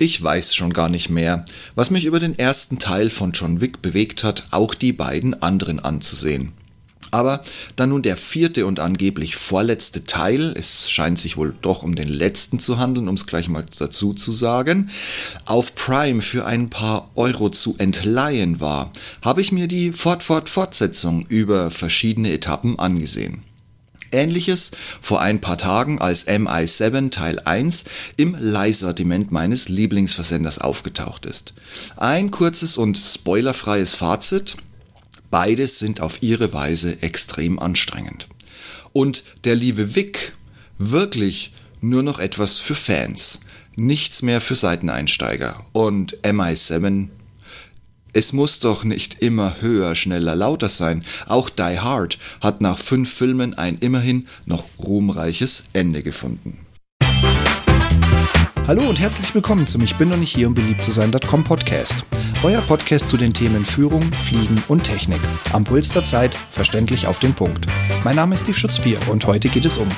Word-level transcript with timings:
Ich 0.00 0.22
weiß 0.22 0.54
schon 0.54 0.72
gar 0.72 0.88
nicht 0.88 1.10
mehr, 1.10 1.44
was 1.74 1.90
mich 1.90 2.04
über 2.04 2.20
den 2.20 2.38
ersten 2.38 2.78
Teil 2.78 3.10
von 3.10 3.32
John 3.32 3.60
Wick 3.60 3.82
bewegt 3.82 4.22
hat, 4.22 4.44
auch 4.52 4.74
die 4.74 4.92
beiden 4.92 5.42
anderen 5.42 5.80
anzusehen. 5.80 6.52
Aber 7.10 7.42
da 7.74 7.84
nun 7.86 8.02
der 8.02 8.16
vierte 8.16 8.66
und 8.66 8.78
angeblich 8.78 9.34
vorletzte 9.34 10.04
Teil, 10.04 10.54
es 10.56 10.88
scheint 10.88 11.18
sich 11.18 11.36
wohl 11.36 11.52
doch 11.62 11.82
um 11.82 11.96
den 11.96 12.06
letzten 12.06 12.60
zu 12.60 12.78
handeln, 12.78 13.08
um 13.08 13.16
es 13.16 13.26
gleich 13.26 13.48
mal 13.48 13.64
dazu 13.76 14.14
zu 14.14 14.30
sagen, 14.30 14.90
auf 15.46 15.74
Prime 15.74 16.22
für 16.22 16.46
ein 16.46 16.70
paar 16.70 17.10
Euro 17.16 17.48
zu 17.48 17.74
entleihen 17.78 18.60
war, 18.60 18.92
habe 19.22 19.40
ich 19.40 19.50
mir 19.50 19.66
die 19.66 19.90
Fort-Fort-Fortsetzung 19.90 21.26
über 21.26 21.72
verschiedene 21.72 22.30
Etappen 22.30 22.78
angesehen. 22.78 23.42
Ähnliches 24.12 24.70
vor 25.00 25.20
ein 25.20 25.40
paar 25.40 25.58
Tagen, 25.58 26.00
als 26.00 26.26
MI7 26.26 27.10
Teil 27.10 27.40
1 27.40 27.84
im 28.16 28.36
Leihsortiment 28.38 29.32
meines 29.32 29.68
Lieblingsversenders 29.68 30.58
aufgetaucht 30.58 31.26
ist. 31.26 31.54
Ein 31.96 32.30
kurzes 32.30 32.76
und 32.76 32.96
spoilerfreies 32.96 33.94
Fazit. 33.94 34.56
Beides 35.30 35.78
sind 35.78 36.00
auf 36.00 36.22
ihre 36.22 36.52
Weise 36.52 37.02
extrem 37.02 37.58
anstrengend. 37.58 38.28
Und 38.92 39.22
der 39.44 39.54
liebe 39.54 39.94
Vic 39.94 40.32
wirklich 40.78 41.52
nur 41.80 42.02
noch 42.02 42.18
etwas 42.18 42.58
für 42.58 42.74
Fans. 42.74 43.40
Nichts 43.76 44.22
mehr 44.22 44.40
für 44.40 44.56
Seiteneinsteiger. 44.56 45.64
Und 45.72 46.16
MI7 46.22 47.08
es 48.12 48.32
muss 48.32 48.58
doch 48.58 48.84
nicht 48.84 49.20
immer 49.20 49.60
höher, 49.60 49.94
schneller, 49.94 50.34
lauter 50.34 50.68
sein. 50.68 51.04
Auch 51.26 51.50
Die 51.50 51.78
Hard 51.78 52.18
hat 52.40 52.60
nach 52.60 52.78
fünf 52.78 53.12
Filmen 53.12 53.54
ein 53.54 53.78
immerhin 53.78 54.28
noch 54.46 54.64
ruhmreiches 54.78 55.64
Ende 55.72 56.02
gefunden. 56.02 56.58
Hallo 58.66 58.86
und 58.86 59.00
herzlich 59.00 59.34
willkommen 59.34 59.66
zum 59.66 59.80
Ich 59.82 59.94
bin 59.94 60.10
noch 60.10 60.18
nicht 60.18 60.34
hier, 60.34 60.46
um 60.46 60.54
beliebt 60.54 60.82
zu 60.82 60.90
sein.com 60.90 61.42
Podcast. 61.42 62.04
Euer 62.42 62.60
Podcast 62.60 63.08
zu 63.08 63.16
den 63.16 63.32
Themen 63.32 63.64
Führung, 63.64 64.02
Fliegen 64.12 64.62
und 64.68 64.84
Technik. 64.84 65.20
Am 65.52 65.64
Puls 65.64 65.88
der 65.88 66.04
Zeit, 66.04 66.36
verständlich 66.50 67.06
auf 67.06 67.18
den 67.18 67.32
Punkt. 67.32 67.66
Mein 68.04 68.16
Name 68.16 68.34
ist 68.34 68.42
Steve 68.42 68.58
Schutzbier 68.58 68.98
und 69.08 69.26
heute 69.26 69.48
geht 69.48 69.64
es 69.64 69.78
um 69.78 69.88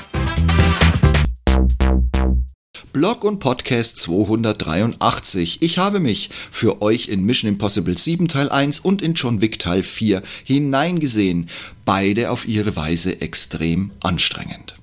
Blog 2.92 3.22
und 3.22 3.38
Podcast 3.38 3.98
283. 3.98 5.62
Ich 5.62 5.78
habe 5.78 6.00
mich 6.00 6.28
für 6.50 6.82
euch 6.82 7.06
in 7.06 7.24
Mission 7.24 7.48
Impossible 7.48 7.96
7 7.96 8.26
Teil 8.26 8.48
1 8.48 8.80
und 8.80 9.00
in 9.00 9.14
John 9.14 9.40
Wick 9.40 9.60
Teil 9.60 9.84
4 9.84 10.22
hineingesehen. 10.44 11.48
Beide 11.84 12.32
auf 12.32 12.48
ihre 12.48 12.74
Weise 12.74 13.20
extrem 13.20 13.92
anstrengend. 14.00 14.74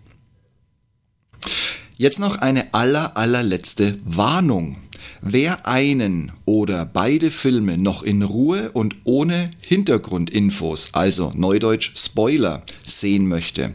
Jetzt 1.98 2.20
noch 2.20 2.38
eine 2.38 2.74
aller 2.74 3.18
allerletzte 3.18 4.00
Warnung. 4.06 4.78
Wer 5.22 5.68
einen 5.68 6.32
oder 6.46 6.86
beide 6.86 7.30
Filme 7.30 7.78
noch 7.78 8.04
in 8.04 8.22
Ruhe 8.22 8.72
und 8.72 8.96
ohne 9.04 9.52
Hintergrundinfos, 9.66 10.90
also 10.94 11.34
neudeutsch 11.36 11.92
Spoiler, 11.98 12.64
sehen 12.86 13.28
möchte, 13.28 13.74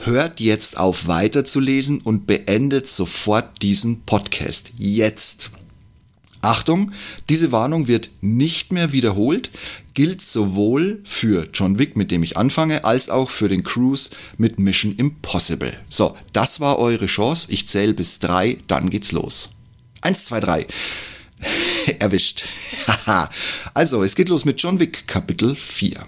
hört 0.00 0.40
jetzt 0.40 0.78
auf 0.78 1.06
weiterzulesen 1.06 2.00
und 2.00 2.26
beendet 2.26 2.86
sofort 2.86 3.62
diesen 3.62 4.02
Podcast. 4.02 4.72
Jetzt. 4.78 5.50
Achtung, 6.42 6.92
diese 7.28 7.52
Warnung 7.52 7.86
wird 7.86 8.08
nicht 8.22 8.72
mehr 8.72 8.92
wiederholt, 8.92 9.50
gilt 9.92 10.22
sowohl 10.22 11.00
für 11.04 11.48
John 11.52 11.78
Wick, 11.78 11.96
mit 11.96 12.10
dem 12.10 12.22
ich 12.22 12.38
anfange, 12.38 12.84
als 12.84 13.10
auch 13.10 13.28
für 13.28 13.48
den 13.48 13.62
Cruise 13.62 14.08
mit 14.38 14.58
Mission 14.58 14.96
Impossible. 14.96 15.78
So, 15.90 16.16
das 16.32 16.58
war 16.60 16.78
eure 16.78 17.06
Chance. 17.06 17.48
Ich 17.50 17.68
zähle 17.68 17.92
bis 17.92 18.20
drei, 18.20 18.56
dann 18.68 18.88
geht's 18.88 19.12
los. 19.12 19.50
Eins, 20.00 20.24
zwei, 20.24 20.40
drei. 20.40 20.66
Erwischt. 21.98 22.44
also, 23.74 24.02
es 24.02 24.14
geht 24.14 24.30
los 24.30 24.46
mit 24.46 24.62
John 24.62 24.78
Wick 24.78 25.06
Kapitel 25.06 25.54
4. 25.54 26.06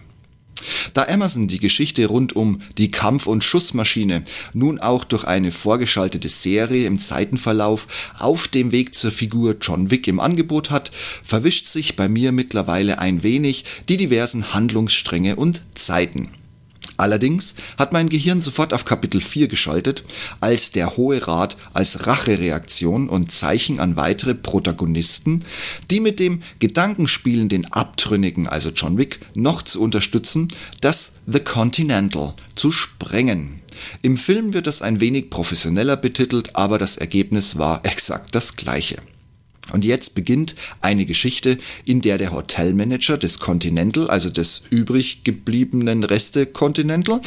Da 0.94 1.04
Amazon 1.04 1.48
die 1.48 1.58
Geschichte 1.58 2.06
rund 2.06 2.34
um 2.34 2.58
die 2.78 2.90
Kampf- 2.90 3.26
und 3.26 3.44
Schussmaschine 3.44 4.24
nun 4.52 4.78
auch 4.78 5.04
durch 5.04 5.24
eine 5.24 5.52
vorgeschaltete 5.52 6.28
Serie 6.28 6.86
im 6.86 6.98
Zeitenverlauf 6.98 7.86
auf 8.18 8.48
dem 8.48 8.72
Weg 8.72 8.94
zur 8.94 9.10
Figur 9.10 9.56
John 9.60 9.90
Wick 9.90 10.08
im 10.08 10.20
Angebot 10.20 10.70
hat, 10.70 10.90
verwischt 11.22 11.66
sich 11.66 11.96
bei 11.96 12.08
mir 12.08 12.32
mittlerweile 12.32 12.98
ein 12.98 13.22
wenig 13.22 13.64
die 13.88 13.96
diversen 13.96 14.54
Handlungsstränge 14.54 15.36
und 15.36 15.62
Zeiten. 15.74 16.30
Allerdings 16.96 17.54
hat 17.78 17.92
mein 17.92 18.08
Gehirn 18.08 18.40
sofort 18.40 18.72
auf 18.72 18.84
Kapitel 18.84 19.20
4 19.20 19.48
geschaltet, 19.48 20.04
als 20.40 20.70
der 20.72 20.96
Hohe 20.96 21.26
Rat 21.26 21.56
als 21.72 22.06
Rachereaktion 22.06 23.08
und 23.08 23.32
Zeichen 23.32 23.80
an 23.80 23.96
weitere 23.96 24.34
Protagonisten, 24.34 25.44
die 25.90 26.00
mit 26.00 26.20
dem 26.20 26.42
Gedankenspielen 26.58 27.48
den 27.48 27.72
Abtrünnigen, 27.72 28.46
also 28.46 28.70
John 28.70 28.98
Wick, 28.98 29.20
noch 29.34 29.62
zu 29.62 29.80
unterstützen, 29.80 30.48
das 30.80 31.12
The 31.26 31.40
Continental 31.40 32.34
zu 32.54 32.70
sprengen. 32.70 33.62
Im 34.02 34.16
Film 34.16 34.52
wird 34.52 34.66
das 34.66 34.82
ein 34.82 35.00
wenig 35.00 35.30
professioneller 35.30 35.96
betitelt, 35.96 36.54
aber 36.56 36.78
das 36.78 36.96
Ergebnis 36.96 37.58
war 37.58 37.80
exakt 37.84 38.34
das 38.34 38.56
gleiche. 38.56 38.96
Und 39.72 39.84
jetzt 39.84 40.14
beginnt 40.14 40.54
eine 40.80 41.06
Geschichte, 41.06 41.58
in 41.84 42.00
der 42.00 42.18
der 42.18 42.32
Hotelmanager 42.32 43.18
des 43.18 43.38
Continental, 43.38 44.08
also 44.08 44.30
des 44.30 44.64
übrig 44.70 45.24
gebliebenen 45.24 46.04
Reste 46.04 46.46
Continental, 46.46 47.20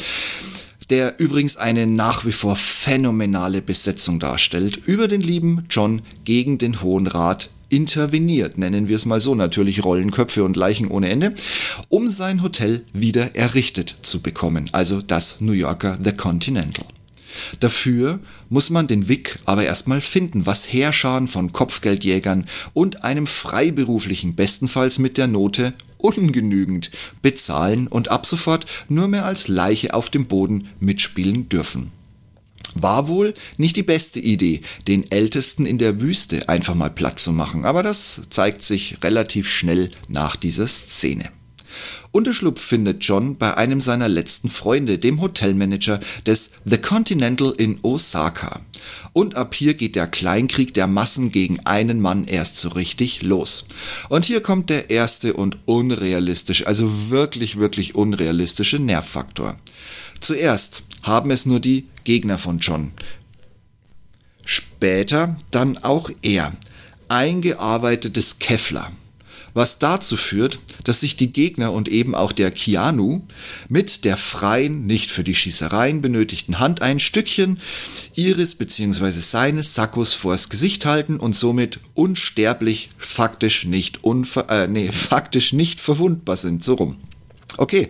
der 0.90 1.18
übrigens 1.18 1.56
eine 1.56 1.86
nach 1.86 2.24
wie 2.24 2.32
vor 2.32 2.56
phänomenale 2.56 3.60
Besetzung 3.60 4.20
darstellt, 4.20 4.80
über 4.86 5.08
den 5.08 5.20
lieben 5.20 5.64
John 5.68 6.02
gegen 6.24 6.58
den 6.58 6.82
Hohen 6.82 7.06
Rat 7.06 7.48
interveniert, 7.68 8.58
nennen 8.58 8.88
wir 8.88 8.94
es 8.94 9.06
mal 9.06 9.20
so, 9.20 9.34
natürlich 9.34 9.84
Rollenköpfe 9.84 10.44
und 10.44 10.56
Leichen 10.56 10.88
ohne 10.88 11.08
Ende, 11.08 11.34
um 11.88 12.06
sein 12.06 12.42
Hotel 12.42 12.84
wieder 12.92 13.34
errichtet 13.34 13.96
zu 14.02 14.20
bekommen, 14.20 14.70
also 14.72 15.02
das 15.02 15.40
New 15.40 15.52
Yorker 15.52 15.98
The 16.02 16.12
Continental. 16.12 16.86
Dafür 17.60 18.20
muss 18.48 18.70
man 18.70 18.86
den 18.86 19.08
Wick 19.08 19.38
aber 19.44 19.64
erstmal 19.64 20.00
finden, 20.00 20.46
was 20.46 20.72
Heerscharen 20.72 21.28
von 21.28 21.52
Kopfgeldjägern 21.52 22.46
und 22.72 23.04
einem 23.04 23.26
Freiberuflichen 23.26 24.34
bestenfalls 24.34 24.98
mit 24.98 25.16
der 25.16 25.26
Note 25.26 25.74
ungenügend 25.98 26.90
bezahlen 27.22 27.86
und 27.88 28.10
ab 28.10 28.26
sofort 28.26 28.66
nur 28.88 29.08
mehr 29.08 29.24
als 29.24 29.48
Leiche 29.48 29.94
auf 29.94 30.10
dem 30.10 30.26
Boden 30.26 30.68
mitspielen 30.80 31.48
dürfen. 31.48 31.90
War 32.74 33.08
wohl 33.08 33.32
nicht 33.56 33.76
die 33.76 33.82
beste 33.82 34.20
Idee, 34.20 34.60
den 34.86 35.10
Ältesten 35.10 35.64
in 35.64 35.78
der 35.78 36.00
Wüste 36.00 36.48
einfach 36.48 36.74
mal 36.74 36.90
Platz 36.90 37.24
zu 37.24 37.32
machen, 37.32 37.64
aber 37.64 37.82
das 37.82 38.22
zeigt 38.28 38.62
sich 38.62 38.98
relativ 39.02 39.48
schnell 39.48 39.90
nach 40.08 40.36
dieser 40.36 40.68
Szene. 40.68 41.30
Unterschlupf 42.12 42.60
findet 42.60 43.04
John 43.04 43.36
bei 43.36 43.56
einem 43.56 43.80
seiner 43.80 44.08
letzten 44.08 44.48
Freunde, 44.48 44.98
dem 44.98 45.20
Hotelmanager 45.20 46.00
des 46.24 46.50
The 46.64 46.78
Continental 46.78 47.52
in 47.56 47.78
Osaka. 47.82 48.60
Und 49.12 49.36
ab 49.36 49.54
hier 49.54 49.74
geht 49.74 49.96
der 49.96 50.06
Kleinkrieg 50.06 50.72
der 50.74 50.86
Massen 50.86 51.30
gegen 51.30 51.60
einen 51.66 52.00
Mann 52.00 52.26
erst 52.26 52.56
so 52.56 52.70
richtig 52.70 53.22
los. 53.22 53.66
Und 54.08 54.24
hier 54.24 54.40
kommt 54.40 54.70
der 54.70 54.90
erste 54.90 55.34
und 55.34 55.58
unrealistische, 55.66 56.66
also 56.66 57.10
wirklich, 57.10 57.58
wirklich 57.58 57.94
unrealistische 57.94 58.78
Nervfaktor. 58.78 59.56
Zuerst 60.20 60.84
haben 61.02 61.30
es 61.30 61.46
nur 61.46 61.60
die 61.60 61.86
Gegner 62.04 62.38
von 62.38 62.58
John. 62.58 62.92
Später 64.44 65.36
dann 65.50 65.78
auch 65.78 66.10
er. 66.22 66.52
Eingearbeitetes 67.08 68.38
Kevlar 68.38 68.92
was 69.56 69.78
dazu 69.78 70.16
führt, 70.16 70.58
dass 70.84 71.00
sich 71.00 71.16
die 71.16 71.32
Gegner 71.32 71.72
und 71.72 71.88
eben 71.88 72.14
auch 72.14 72.32
der 72.32 72.50
Keanu 72.50 73.22
mit 73.68 74.04
der 74.04 74.18
freien, 74.18 74.86
nicht 74.86 75.10
für 75.10 75.24
die 75.24 75.34
Schießereien 75.34 76.02
benötigten 76.02 76.58
Hand 76.58 76.82
ein 76.82 77.00
Stückchen 77.00 77.58
ihres 78.14 78.54
bzw. 78.54 79.10
seines 79.10 79.74
Sakkos 79.74 80.12
vors 80.12 80.50
Gesicht 80.50 80.84
halten 80.84 81.16
und 81.16 81.34
somit 81.34 81.80
unsterblich 81.94 82.90
faktisch 82.98 83.64
nicht 83.64 84.04
unver 84.04 84.48
äh, 84.50 84.68
nee, 84.68 84.92
faktisch 84.92 85.54
nicht 85.54 85.80
verwundbar 85.80 86.36
sind, 86.36 86.62
so 86.62 86.74
rum. 86.74 86.96
Okay, 87.58 87.88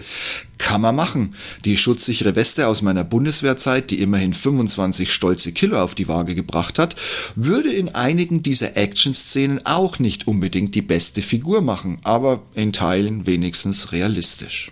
kann 0.59 0.81
man 0.81 0.97
machen. 0.97 1.35
Die 1.65 1.77
schutzsichere 1.77 2.37
Weste 2.37 2.67
aus 2.67 2.83
meiner 2.83 3.05
Bundeswehrzeit, 3.05 3.91
die 3.91 4.01
immerhin 4.01 4.35
25 4.35 5.13
stolze 5.13 5.53
Kilo 5.53 5.81
auf 5.81 5.95
die 5.95 6.09
Waage 6.09 6.35
gebracht 6.35 6.79
hat, 6.79 6.97
würde 7.35 7.73
in 7.73 7.95
einigen 7.95 8.43
dieser 8.43 8.77
Action-Szenen 8.77 9.65
auch 9.65 9.99
nicht 9.99 10.27
unbedingt 10.27 10.75
die 10.75 10.83
beste 10.83 11.23
Figur 11.23 11.63
machen, 11.63 11.99
aber 12.05 12.43
in 12.55 12.73
Teilen 12.73 13.27
wenigstens 13.27 13.93
realistisch. 13.93 14.71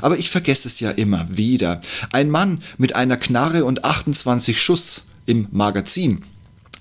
Aber 0.00 0.18
ich 0.18 0.30
vergesse 0.30 0.68
es 0.68 0.80
ja 0.80 0.90
immer 0.90 1.26
wieder. 1.30 1.80
Ein 2.12 2.30
Mann 2.30 2.62
mit 2.78 2.94
einer 2.94 3.16
Knarre 3.16 3.64
und 3.64 3.84
28 3.84 4.60
Schuss 4.60 5.02
im 5.26 5.48
Magazin 5.50 6.24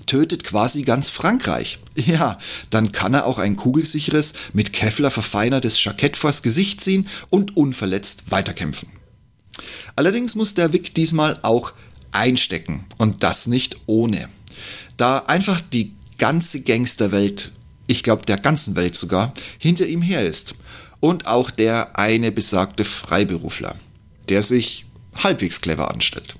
tötet 0.05 0.43
quasi 0.43 0.83
ganz 0.83 1.09
Frankreich. 1.09 1.79
Ja, 1.95 2.39
dann 2.71 2.91
kann 2.91 3.13
er 3.13 3.27
auch 3.27 3.37
ein 3.37 3.55
kugelsicheres, 3.55 4.33
mit 4.51 4.73
Kevlar 4.73 5.11
verfeinertes 5.11 5.83
Jackett 5.83 6.17
vors 6.17 6.41
Gesicht 6.41 6.81
ziehen 6.81 7.07
und 7.29 7.55
unverletzt 7.55 8.31
weiterkämpfen. 8.31 8.89
Allerdings 9.95 10.33
muss 10.33 10.55
der 10.55 10.73
Wick 10.73 10.95
diesmal 10.95 11.39
auch 11.43 11.73
einstecken 12.11 12.85
und 12.97 13.23
das 13.23 13.45
nicht 13.45 13.77
ohne. 13.85 14.29
Da 14.97 15.19
einfach 15.19 15.61
die 15.61 15.93
ganze 16.17 16.61
Gangsterwelt, 16.61 17.51
ich 17.87 18.03
glaube 18.03 18.25
der 18.25 18.37
ganzen 18.37 18.75
Welt 18.75 18.95
sogar, 18.95 19.33
hinter 19.57 19.85
ihm 19.85 20.01
her 20.01 20.25
ist. 20.25 20.55
Und 20.99 21.27
auch 21.27 21.51
der 21.51 21.99
eine 21.99 22.31
besagte 22.31 22.85
Freiberufler, 22.85 23.75
der 24.29 24.41
sich 24.41 24.85
halbwegs 25.15 25.61
clever 25.61 25.91
anstellt. 25.91 26.35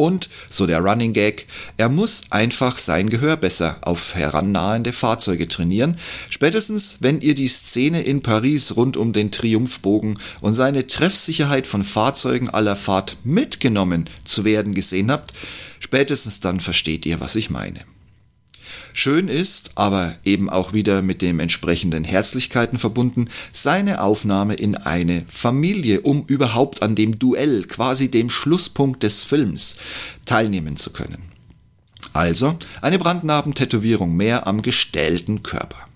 Und, 0.00 0.30
so 0.48 0.66
der 0.66 0.80
Running 0.80 1.12
Gag, 1.12 1.46
er 1.76 1.90
muss 1.90 2.22
einfach 2.30 2.78
sein 2.78 3.10
Gehör 3.10 3.36
besser 3.36 3.76
auf 3.82 4.14
herannahende 4.14 4.94
Fahrzeuge 4.94 5.46
trainieren, 5.46 5.98
spätestens 6.30 6.96
wenn 7.00 7.20
ihr 7.20 7.34
die 7.34 7.48
Szene 7.48 8.00
in 8.00 8.22
Paris 8.22 8.76
rund 8.76 8.96
um 8.96 9.12
den 9.12 9.30
Triumphbogen 9.30 10.18
und 10.40 10.54
seine 10.54 10.86
Treffsicherheit 10.86 11.66
von 11.66 11.84
Fahrzeugen 11.84 12.48
aller 12.48 12.76
Fahrt 12.76 13.18
mitgenommen 13.24 14.08
zu 14.24 14.46
werden 14.46 14.72
gesehen 14.72 15.10
habt, 15.10 15.34
spätestens 15.80 16.40
dann 16.40 16.60
versteht 16.60 17.04
ihr, 17.04 17.20
was 17.20 17.36
ich 17.36 17.50
meine. 17.50 17.84
Schön 18.92 19.28
ist, 19.28 19.72
aber 19.76 20.14
eben 20.24 20.50
auch 20.50 20.72
wieder 20.72 21.02
mit 21.02 21.22
dem 21.22 21.40
entsprechenden 21.40 22.04
Herzlichkeiten 22.04 22.78
verbunden, 22.78 23.28
seine 23.52 24.02
Aufnahme 24.02 24.54
in 24.54 24.74
eine 24.74 25.24
Familie, 25.28 26.00
um 26.00 26.24
überhaupt 26.26 26.82
an 26.82 26.94
dem 26.94 27.18
Duell, 27.18 27.64
quasi 27.64 28.10
dem 28.10 28.30
Schlusspunkt 28.30 29.02
des 29.02 29.24
Films, 29.24 29.76
teilnehmen 30.26 30.76
zu 30.76 30.92
können. 30.92 31.22
Also 32.12 32.56
eine 32.80 32.98
Brandnarben-Tätowierung 32.98 34.16
mehr 34.16 34.46
am 34.46 34.62
gestählten 34.62 35.42
Körper. 35.42 35.89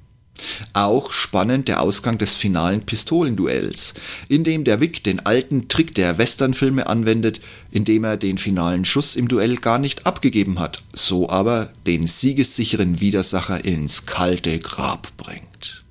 Auch 0.73 1.13
spannend 1.13 1.69
der 1.69 1.81
Ausgang 1.81 2.19
des 2.19 2.35
finalen 2.35 2.83
Pistolenduells, 2.83 3.95
in 4.29 4.45
dem 4.45 4.65
der 4.65 4.81
Wick 4.81 5.05
den 5.05 5.25
alten 5.25 5.69
Trick 5.69 5.95
der 5.95 6.19
Westernfilme 6.19 6.87
anwendet, 6.87 7.41
indem 7.71 8.05
er 8.05 8.17
den 8.17 8.39
finalen 8.39 8.85
Schuss 8.85 9.17
im 9.17 9.29
Duell 9.29 9.57
gar 9.57 9.79
nicht 9.79 10.07
abgegeben 10.07 10.59
hat, 10.59 10.83
so 10.93 11.29
aber 11.29 11.73
den 11.87 12.07
siegessicheren 12.07 13.01
Widersacher 13.01 13.65
ins 13.65 14.07
kalte 14.07 14.59
Grab 14.59 15.17
bringt. 15.17 15.85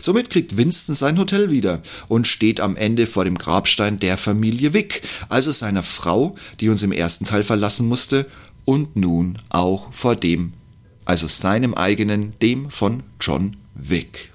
Somit 0.00 0.30
kriegt 0.30 0.56
Winston 0.56 0.94
sein 0.94 1.18
Hotel 1.18 1.50
wieder 1.50 1.82
und 2.08 2.26
steht 2.26 2.60
am 2.60 2.76
Ende 2.76 3.06
vor 3.06 3.24
dem 3.24 3.36
Grabstein 3.36 3.98
der 3.98 4.16
Familie 4.16 4.72
Wick, 4.72 5.02
also 5.28 5.50
seiner 5.50 5.82
Frau, 5.82 6.36
die 6.60 6.68
uns 6.68 6.82
im 6.82 6.92
ersten 6.92 7.24
Teil 7.24 7.44
verlassen 7.44 7.88
musste, 7.88 8.26
und 8.64 8.94
nun 8.94 9.38
auch 9.50 9.92
vor 9.92 10.14
dem 10.14 10.52
also 11.04 11.28
seinem 11.28 11.74
eigenen, 11.74 12.38
dem 12.40 12.70
von 12.70 13.02
John 13.20 13.56
Wick. 13.74 14.32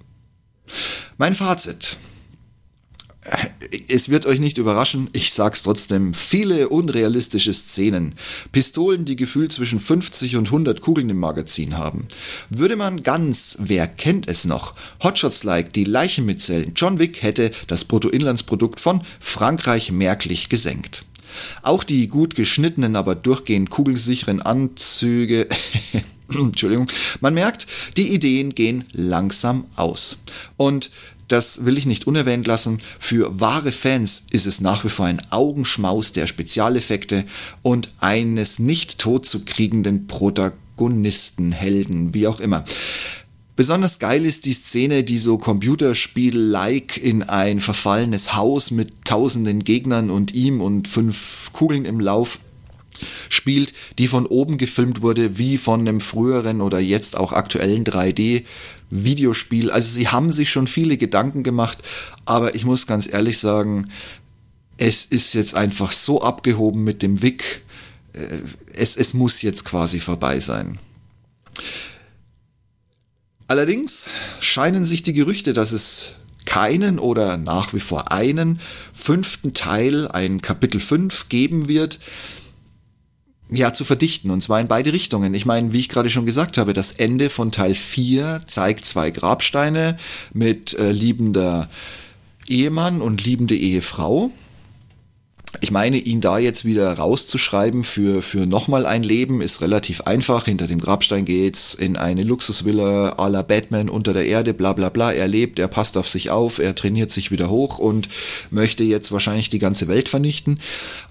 Mein 1.17 1.35
Fazit. 1.35 1.97
Es 3.89 4.07
wird 4.07 4.25
euch 4.25 4.39
nicht 4.39 4.57
überraschen, 4.57 5.09
ich 5.11 5.33
sag's 5.33 5.63
trotzdem, 5.63 6.13
viele 6.13 6.69
unrealistische 6.69 7.53
Szenen. 7.53 8.15
Pistolen, 8.53 9.03
die 9.03 9.17
gefühlt 9.17 9.51
zwischen 9.51 9.81
50 9.81 10.37
und 10.37 10.47
100 10.47 10.79
Kugeln 10.79 11.09
im 11.09 11.17
Magazin 11.17 11.77
haben. 11.77 12.07
Würde 12.49 12.77
man 12.77 13.03
ganz, 13.03 13.57
wer 13.59 13.85
kennt 13.87 14.29
es 14.29 14.45
noch, 14.45 14.75
Hotshots-like 15.03 15.73
die 15.73 15.83
Leichen 15.83 16.25
mitzählen, 16.25 16.71
John 16.75 16.99
Wick 16.99 17.21
hätte 17.21 17.51
das 17.67 17.83
Bruttoinlandsprodukt 17.83 18.79
von 18.79 19.01
Frankreich 19.19 19.91
merklich 19.91 20.47
gesenkt. 20.47 21.03
Auch 21.63 21.83
die 21.83 22.07
gut 22.07 22.35
geschnittenen, 22.35 22.95
aber 22.95 23.15
durchgehend 23.15 23.69
kugelsicheren 23.69 24.41
Anzüge 24.41 25.49
Entschuldigung, 26.33 26.91
man 27.21 27.33
merkt, 27.33 27.67
die 27.95 28.09
Ideen 28.09 28.53
gehen 28.55 28.83
langsam 28.91 29.65
aus. 29.75 30.17
Und 30.57 30.89
das 31.27 31.65
will 31.65 31.77
ich 31.77 31.85
nicht 31.85 32.07
unerwähnt 32.07 32.47
lassen. 32.47 32.79
Für 32.99 33.39
wahre 33.39 33.71
Fans 33.71 34.23
ist 34.31 34.45
es 34.45 34.61
nach 34.61 34.85
wie 34.85 34.89
vor 34.89 35.05
ein 35.05 35.21
Augenschmaus 35.29 36.13
der 36.13 36.27
Spezialeffekte 36.27 37.25
und 37.61 37.91
eines 37.99 38.59
nicht 38.59 38.99
totzukriegenden 38.99 40.07
Protagonisten, 40.07 41.51
Helden, 41.51 42.13
wie 42.13 42.27
auch 42.27 42.39
immer. 42.39 42.63
Besonders 43.57 43.97
geil 43.97 44.23
ist 44.23 44.45
die 44.45 44.53
Szene, 44.53 45.03
die 45.03 45.17
so 45.17 45.37
Computerspiel-like 45.37 46.97
in 46.97 47.23
ein 47.23 47.59
verfallenes 47.59 48.35
Haus 48.35 48.69
mit 48.69 49.03
tausenden 49.03 49.63
Gegnern 49.63 50.11
und 50.11 50.33
ihm 50.35 50.61
und 50.61 50.87
fünf 50.87 51.49
Kugeln 51.53 51.83
im 51.85 51.99
Lauf 51.99 52.37
spielt, 53.29 53.73
die 53.97 54.07
von 54.07 54.25
oben 54.25 54.57
gefilmt 54.57 55.01
wurde, 55.01 55.37
wie 55.37 55.57
von 55.57 55.81
einem 55.81 56.01
früheren 56.01 56.61
oder 56.61 56.79
jetzt 56.79 57.17
auch 57.17 57.33
aktuellen 57.33 57.83
3D 57.83 58.45
Videospiel. 58.89 59.71
Also 59.71 59.89
sie 59.89 60.07
haben 60.07 60.31
sich 60.31 60.49
schon 60.49 60.67
viele 60.67 60.97
Gedanken 60.97 61.43
gemacht, 61.43 61.79
aber 62.25 62.55
ich 62.55 62.65
muss 62.65 62.87
ganz 62.87 63.11
ehrlich 63.11 63.37
sagen, 63.37 63.89
es 64.77 65.05
ist 65.05 65.33
jetzt 65.33 65.55
einfach 65.55 65.91
so 65.91 66.21
abgehoben 66.21 66.83
mit 66.83 67.01
dem 67.01 67.21
Wick. 67.21 67.63
Äh, 68.13 68.39
es, 68.73 68.95
es 68.95 69.13
muss 69.13 69.41
jetzt 69.41 69.65
quasi 69.65 69.99
vorbei 69.99 70.39
sein. 70.39 70.79
Allerdings 73.47 74.07
scheinen 74.39 74.85
sich 74.85 75.03
die 75.03 75.13
Gerüchte, 75.13 75.53
dass 75.53 75.71
es 75.71 76.15
keinen 76.45 76.99
oder 76.99 77.37
nach 77.37 77.73
wie 77.73 77.79
vor 77.79 78.11
einen 78.11 78.59
fünften 78.93 79.53
Teil, 79.53 80.07
ein 80.07 80.41
Kapitel 80.41 80.79
5 80.79 81.29
geben 81.29 81.67
wird, 81.67 81.99
ja, 83.49 83.73
zu 83.73 83.85
verdichten. 83.85 84.31
Und 84.31 84.41
zwar 84.41 84.59
in 84.59 84.67
beide 84.67 84.93
Richtungen. 84.93 85.33
Ich 85.33 85.45
meine, 85.45 85.73
wie 85.73 85.79
ich 85.79 85.89
gerade 85.89 86.09
schon 86.09 86.25
gesagt 86.25 86.57
habe, 86.57 86.73
das 86.73 86.91
Ende 86.91 87.29
von 87.29 87.51
Teil 87.51 87.75
4 87.75 88.41
zeigt 88.45 88.85
zwei 88.85 89.11
Grabsteine 89.11 89.97
mit 90.33 90.73
äh, 90.73 90.91
liebender 90.91 91.69
Ehemann 92.47 93.01
und 93.01 93.23
liebende 93.23 93.55
Ehefrau. 93.55 94.31
Ich 95.61 95.71
meine, 95.71 95.97
ihn 95.97 96.21
da 96.21 96.37
jetzt 96.37 96.65
wieder 96.65 96.93
rauszuschreiben 96.93 97.83
für, 97.83 98.21
für 98.21 98.45
nochmal 98.45 98.85
ein 98.85 99.01
Leben 99.01 99.41
ist 99.41 99.61
relativ 99.61 100.01
einfach. 100.01 100.45
Hinter 100.45 100.67
dem 100.67 100.79
Grabstein 100.79 101.25
geht's 101.25 101.73
in 101.73 101.95
eine 101.95 102.23
Luxusvilla 102.23 103.15
à 103.17 103.29
la 103.29 103.41
Batman 103.41 103.89
unter 103.89 104.13
der 104.13 104.27
Erde, 104.27 104.53
bla 104.53 104.73
bla 104.73 104.89
bla. 104.89 105.11
Er 105.11 105.27
lebt, 105.27 105.57
er 105.57 105.69
passt 105.69 105.97
auf 105.97 106.09
sich 106.09 106.29
auf, 106.29 106.59
er 106.59 106.75
trainiert 106.75 107.11
sich 107.11 107.31
wieder 107.31 107.49
hoch 107.49 107.79
und 107.79 108.09
möchte 108.51 108.83
jetzt 108.83 109.11
wahrscheinlich 109.11 109.49
die 109.49 109.59
ganze 109.59 109.87
Welt 109.87 110.09
vernichten 110.09 110.59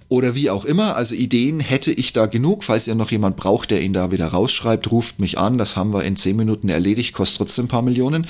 oder 0.08 0.34
wie 0.34 0.50
auch 0.50 0.64
immer. 0.64 0.96
Also 0.96 1.14
Ideen 1.14 1.58
hätte 1.58 1.90
ich 1.90 2.12
da 2.12 2.26
genug. 2.26 2.62
Falls 2.62 2.86
ihr 2.86 2.94
noch 2.94 3.10
jemand 3.10 3.36
braucht, 3.36 3.70
der 3.70 3.82
ihn 3.82 3.94
da 3.94 4.12
wieder 4.12 4.28
rausschreibt, 4.28 4.90
ruft 4.92 5.18
mich 5.18 5.38
an. 5.38 5.58
Das 5.58 5.76
haben 5.76 5.92
wir 5.92 6.04
in 6.04 6.16
zehn 6.16 6.36
Minuten 6.36 6.68
erledigt, 6.68 7.14
kostet 7.14 7.38
trotzdem 7.38 7.64
ein 7.64 7.68
paar 7.68 7.82
Millionen. 7.82 8.26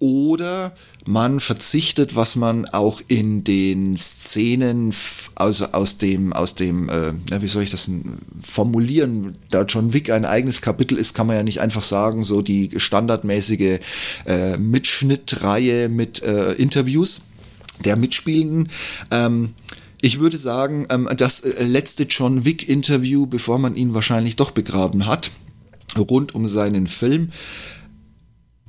Oder 0.00 0.74
man 1.04 1.40
verzichtet, 1.40 2.16
was 2.16 2.34
man 2.34 2.64
auch 2.64 3.02
in 3.06 3.44
den 3.44 3.98
Szenen, 3.98 4.94
also 5.34 5.66
aus 5.72 5.98
dem, 5.98 6.32
aus 6.32 6.54
dem, 6.54 6.88
äh, 6.88 7.12
wie 7.42 7.48
soll 7.48 7.64
ich 7.64 7.70
das 7.70 7.90
formulieren, 8.42 9.36
da 9.50 9.64
John 9.64 9.92
Wick 9.92 10.10
ein 10.10 10.24
eigenes 10.24 10.62
Kapitel 10.62 10.96
ist, 10.96 11.12
kann 11.12 11.26
man 11.26 11.36
ja 11.36 11.42
nicht 11.42 11.60
einfach 11.60 11.82
sagen, 11.82 12.24
so 12.24 12.40
die 12.40 12.70
standardmäßige 12.78 13.80
äh, 14.24 14.56
Mitschnittreihe 14.56 15.90
mit 15.90 16.22
äh, 16.22 16.52
Interviews 16.52 17.20
der 17.84 17.96
Mitspielenden. 17.96 18.70
Ähm, 19.10 19.50
ich 20.00 20.18
würde 20.18 20.38
sagen, 20.38 20.86
ähm, 20.88 21.10
das 21.14 21.40
äh, 21.40 21.62
letzte 21.62 22.04
John 22.04 22.46
Wick-Interview, 22.46 23.26
bevor 23.26 23.58
man 23.58 23.76
ihn 23.76 23.92
wahrscheinlich 23.92 24.36
doch 24.36 24.52
begraben 24.52 25.04
hat, 25.04 25.30
rund 25.98 26.34
um 26.34 26.48
seinen 26.48 26.86
Film. 26.86 27.32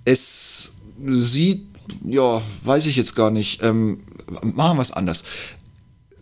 Es 0.03 0.73
sieht, 1.05 1.65
ja, 2.05 2.41
weiß 2.63 2.85
ich 2.85 2.95
jetzt 2.95 3.15
gar 3.15 3.31
nicht. 3.31 3.63
Ähm, 3.63 3.99
machen 4.43 4.77
wir 4.77 4.81
es 4.81 4.91
anders 4.91 5.23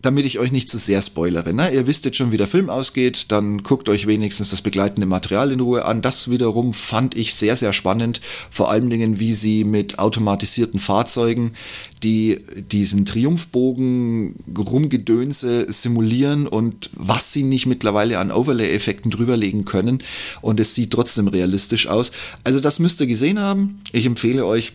damit 0.01 0.25
ich 0.25 0.39
euch 0.39 0.51
nicht 0.51 0.69
zu 0.69 0.77
sehr 0.77 1.01
spoilere. 1.01 1.53
Ne? 1.53 1.73
Ihr 1.73 1.85
wisst 1.87 2.05
jetzt 2.05 2.17
schon, 2.17 2.31
wie 2.31 2.37
der 2.37 2.47
Film 2.47 2.69
ausgeht, 2.69 3.25
dann 3.29 3.63
guckt 3.63 3.89
euch 3.89 4.07
wenigstens 4.07 4.49
das 4.49 4.61
begleitende 4.61 5.05
Material 5.05 5.51
in 5.51 5.59
Ruhe 5.59 5.85
an. 5.85 6.01
Das 6.01 6.29
wiederum 6.29 6.73
fand 6.73 7.17
ich 7.17 7.33
sehr, 7.33 7.55
sehr 7.55 7.73
spannend. 7.73 8.21
Vor 8.49 8.71
allen 8.71 8.89
Dingen, 8.89 9.19
wie 9.19 9.33
sie 9.33 9.63
mit 9.65 9.99
automatisierten 9.99 10.79
Fahrzeugen, 10.79 11.53
die 12.01 12.39
diesen 12.71 13.05
Triumphbogen 13.05 14.35
rumgedönse 14.57 15.71
simulieren 15.71 16.47
und 16.47 16.89
was 16.93 17.33
sie 17.33 17.43
nicht 17.43 17.65
mittlerweile 17.65 18.19
an 18.19 18.31
Overlay-Effekten 18.31 19.11
drüberlegen 19.11 19.65
können. 19.65 20.01
Und 20.41 20.61
es 20.61 20.75
sieht 20.75 20.91
trotzdem 20.91 21.27
realistisch 21.27 21.87
aus. 21.87 22.11
Also 22.45 22.61
das 22.61 22.79
müsst 22.79 23.01
ihr 23.01 23.07
gesehen 23.07 23.39
haben. 23.39 23.81
Ich 23.91 24.05
empfehle 24.05 24.45
euch, 24.45 24.73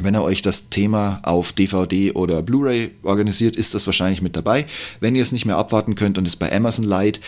wenn 0.00 0.14
ihr 0.14 0.22
euch 0.22 0.42
das 0.42 0.70
Thema 0.70 1.20
auf 1.24 1.52
DVD 1.52 2.12
oder 2.12 2.42
Blu-ray 2.42 2.92
organisiert, 3.02 3.56
ist 3.56 3.74
das 3.74 3.86
wahrscheinlich 3.86 4.22
mit 4.22 4.36
dabei. 4.36 4.66
Wenn 5.00 5.14
ihr 5.14 5.22
es 5.22 5.32
nicht 5.32 5.46
mehr 5.46 5.58
abwarten 5.58 5.94
könnt 5.94 6.16
und 6.16 6.26
es 6.26 6.36
bei 6.36 6.54
Amazon 6.54 6.84
leiht, 6.84 7.20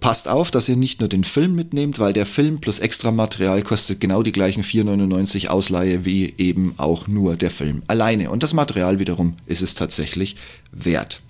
passt 0.00 0.28
auf, 0.28 0.50
dass 0.50 0.68
ihr 0.68 0.76
nicht 0.76 1.00
nur 1.00 1.08
den 1.08 1.24
Film 1.24 1.54
mitnehmt, 1.54 1.98
weil 1.98 2.12
der 2.12 2.26
Film 2.26 2.60
plus 2.60 2.78
extra 2.78 3.10
Material 3.10 3.62
kostet 3.62 4.00
genau 4.00 4.22
die 4.22 4.32
gleichen 4.32 4.62
4,99 4.62 5.48
Ausleihe 5.48 6.04
wie 6.04 6.34
eben 6.38 6.74
auch 6.76 7.06
nur 7.06 7.36
der 7.36 7.50
Film 7.50 7.82
alleine. 7.86 8.30
Und 8.30 8.42
das 8.42 8.54
Material 8.54 8.98
wiederum 8.98 9.34
ist 9.46 9.62
es 9.62 9.74
tatsächlich 9.74 10.36
wert. 10.72 11.22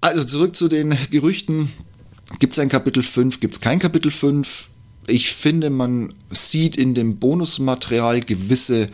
Also 0.00 0.24
zurück 0.24 0.54
zu 0.54 0.68
den 0.68 0.96
Gerüchten. 1.10 1.70
Gibt 2.38 2.54
es 2.54 2.58
ein 2.58 2.68
Kapitel 2.68 3.02
5? 3.02 3.40
Gibt 3.40 3.54
es 3.54 3.60
kein 3.60 3.78
Kapitel 3.78 4.10
5? 4.10 4.68
Ich 5.08 5.32
finde, 5.32 5.70
man 5.70 6.14
sieht 6.30 6.76
in 6.76 6.94
dem 6.94 7.18
Bonusmaterial 7.18 8.20
gewisse 8.20 8.88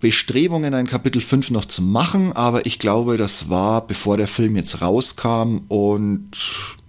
Bestrebungen, 0.00 0.74
ein 0.74 0.86
Kapitel 0.86 1.22
5 1.22 1.50
noch 1.50 1.64
zu 1.64 1.80
machen, 1.80 2.32
aber 2.32 2.66
ich 2.66 2.78
glaube, 2.78 3.16
das 3.16 3.48
war 3.48 3.86
bevor 3.86 4.16
der 4.16 4.28
Film 4.28 4.56
jetzt 4.56 4.82
rauskam 4.82 5.62
und 5.68 6.30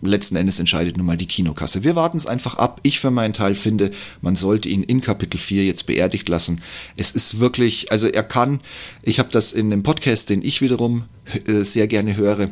letzten 0.01 0.35
Endes 0.35 0.59
entscheidet 0.59 0.97
nun 0.97 1.05
mal 1.05 1.17
die 1.17 1.25
Kinokasse. 1.25 1.83
Wir 1.83 1.95
warten 1.95 2.17
es 2.17 2.27
einfach 2.27 2.57
ab. 2.57 2.81
Ich 2.83 2.99
für 2.99 3.09
meinen 3.09 3.33
Teil 3.33 3.55
finde, 3.55 3.91
man 4.21 4.35
sollte 4.35 4.67
ihn 4.67 4.83
in 4.83 5.01
Kapitel 5.01 5.37
4 5.37 5.65
jetzt 5.65 5.85
beerdigt 5.85 6.27
lassen. 6.27 6.61
Es 6.97 7.11
ist 7.11 7.39
wirklich, 7.39 7.91
also 7.91 8.07
er 8.07 8.23
kann, 8.23 8.59
ich 9.03 9.19
habe 9.19 9.29
das 9.31 9.53
in 9.53 9.69
dem 9.69 9.83
Podcast, 9.83 10.29
den 10.29 10.41
ich 10.41 10.61
wiederum 10.61 11.05
äh, 11.47 11.61
sehr 11.61 11.87
gerne 11.87 12.17
höre, 12.17 12.49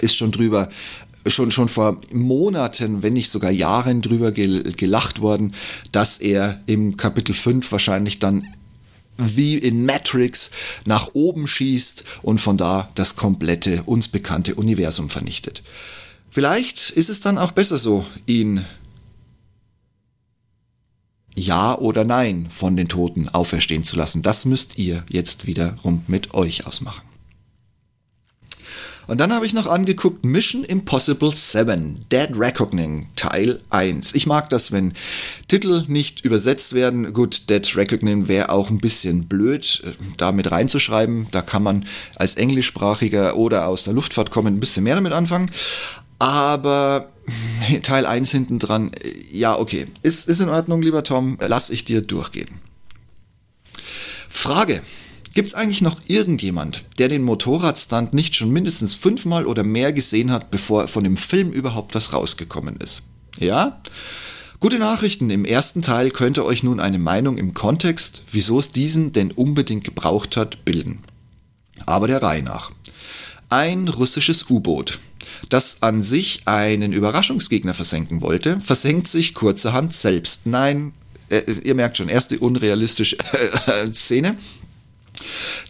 ist 0.00 0.16
schon 0.16 0.32
drüber 0.32 0.68
schon, 1.26 1.50
schon 1.50 1.68
vor 1.68 2.00
Monaten, 2.12 3.02
wenn 3.02 3.14
nicht 3.14 3.30
sogar 3.30 3.50
Jahren 3.50 4.02
drüber 4.02 4.32
gelacht 4.32 5.20
worden, 5.20 5.54
dass 5.92 6.18
er 6.18 6.60
im 6.66 6.96
Kapitel 6.96 7.34
5 7.34 7.70
wahrscheinlich 7.72 8.18
dann 8.18 8.46
wie 9.16 9.56
in 9.56 9.86
Matrix 9.86 10.50
nach 10.84 11.10
oben 11.14 11.46
schießt 11.46 12.04
und 12.22 12.40
von 12.40 12.56
da 12.56 12.90
das 12.94 13.16
komplette 13.16 13.84
uns 13.84 14.08
bekannte 14.08 14.56
Universum 14.56 15.08
vernichtet. 15.08 15.62
Vielleicht 16.30 16.90
ist 16.90 17.08
es 17.08 17.20
dann 17.20 17.38
auch 17.38 17.52
besser 17.52 17.78
so, 17.78 18.04
ihn 18.26 18.64
ja 21.36 21.76
oder 21.78 22.04
nein 22.04 22.48
von 22.50 22.76
den 22.76 22.88
Toten 22.88 23.28
auferstehen 23.28 23.84
zu 23.84 23.96
lassen. 23.96 24.22
Das 24.22 24.44
müsst 24.44 24.78
ihr 24.78 25.04
jetzt 25.08 25.46
wiederum 25.46 26.02
mit 26.06 26.34
euch 26.34 26.66
ausmachen. 26.66 27.13
Und 29.06 29.18
dann 29.18 29.32
habe 29.32 29.46
ich 29.46 29.52
noch 29.52 29.66
angeguckt 29.66 30.24
Mission 30.24 30.64
Impossible 30.64 31.34
7, 31.34 32.06
Dead 32.10 32.28
Reckoning, 32.34 33.08
Teil 33.16 33.60
1. 33.70 34.14
Ich 34.14 34.26
mag 34.26 34.48
das, 34.50 34.72
wenn 34.72 34.94
Titel 35.48 35.84
nicht 35.88 36.24
übersetzt 36.24 36.72
werden. 36.72 37.12
Gut, 37.12 37.50
Dead 37.50 37.76
Reckoning 37.76 38.28
wäre 38.28 38.48
auch 38.48 38.70
ein 38.70 38.78
bisschen 38.78 39.26
blöd, 39.26 39.82
äh, 39.84 39.92
da 40.16 40.32
mit 40.32 40.50
reinzuschreiben. 40.50 41.28
Da 41.30 41.42
kann 41.42 41.62
man 41.62 41.86
als 42.16 42.34
Englischsprachiger 42.34 43.36
oder 43.36 43.68
aus 43.68 43.84
der 43.84 43.92
Luftfahrt 43.92 44.30
kommen 44.30 44.56
ein 44.56 44.60
bisschen 44.60 44.84
mehr 44.84 44.94
damit 44.94 45.12
anfangen. 45.12 45.50
Aber 46.18 47.12
Teil 47.82 48.06
1 48.06 48.30
hinten 48.30 48.58
dran, 48.58 48.92
äh, 48.94 49.12
ja, 49.30 49.58
okay. 49.58 49.86
Ist, 50.02 50.28
ist 50.28 50.40
in 50.40 50.48
Ordnung, 50.48 50.80
lieber 50.80 51.04
Tom. 51.04 51.38
Lass 51.40 51.70
ich 51.70 51.84
dir 51.84 52.00
durchgehen. 52.00 52.48
Frage. 54.28 54.82
Gibt 55.34 55.48
es 55.48 55.54
eigentlich 55.54 55.82
noch 55.82 56.00
irgendjemand, 56.06 56.84
der 56.98 57.08
den 57.08 57.24
Motorradstunt 57.24 58.14
nicht 58.14 58.36
schon 58.36 58.50
mindestens 58.50 58.94
fünfmal 58.94 59.46
oder 59.46 59.64
mehr 59.64 59.92
gesehen 59.92 60.30
hat, 60.30 60.52
bevor 60.52 60.86
von 60.86 61.02
dem 61.02 61.16
Film 61.16 61.50
überhaupt 61.50 61.96
was 61.96 62.12
rausgekommen 62.12 62.76
ist? 62.76 63.02
Ja? 63.36 63.82
Gute 64.60 64.78
Nachrichten, 64.78 65.30
im 65.30 65.44
ersten 65.44 65.82
Teil 65.82 66.10
könnte 66.10 66.44
euch 66.44 66.62
nun 66.62 66.78
eine 66.78 67.00
Meinung 67.00 67.36
im 67.36 67.52
Kontext, 67.52 68.22
wieso 68.30 68.60
es 68.60 68.70
diesen 68.70 69.12
denn 69.12 69.32
unbedingt 69.32 69.82
gebraucht 69.82 70.36
hat, 70.36 70.64
bilden. 70.64 71.00
Aber 71.84 72.06
der 72.06 72.22
Reihe 72.22 72.44
nach. 72.44 72.70
Ein 73.50 73.88
russisches 73.88 74.48
U-Boot, 74.48 75.00
das 75.48 75.82
an 75.82 76.02
sich 76.02 76.42
einen 76.46 76.92
Überraschungsgegner 76.92 77.74
versenken 77.74 78.22
wollte, 78.22 78.60
versenkt 78.60 79.08
sich 79.08 79.34
kurzerhand 79.34 79.94
selbst. 79.94 80.46
Nein, 80.46 80.92
äh, 81.28 81.42
ihr 81.64 81.74
merkt 81.74 81.96
schon, 81.96 82.08
erste 82.08 82.38
unrealistische 82.38 83.16
Szene. 83.92 84.36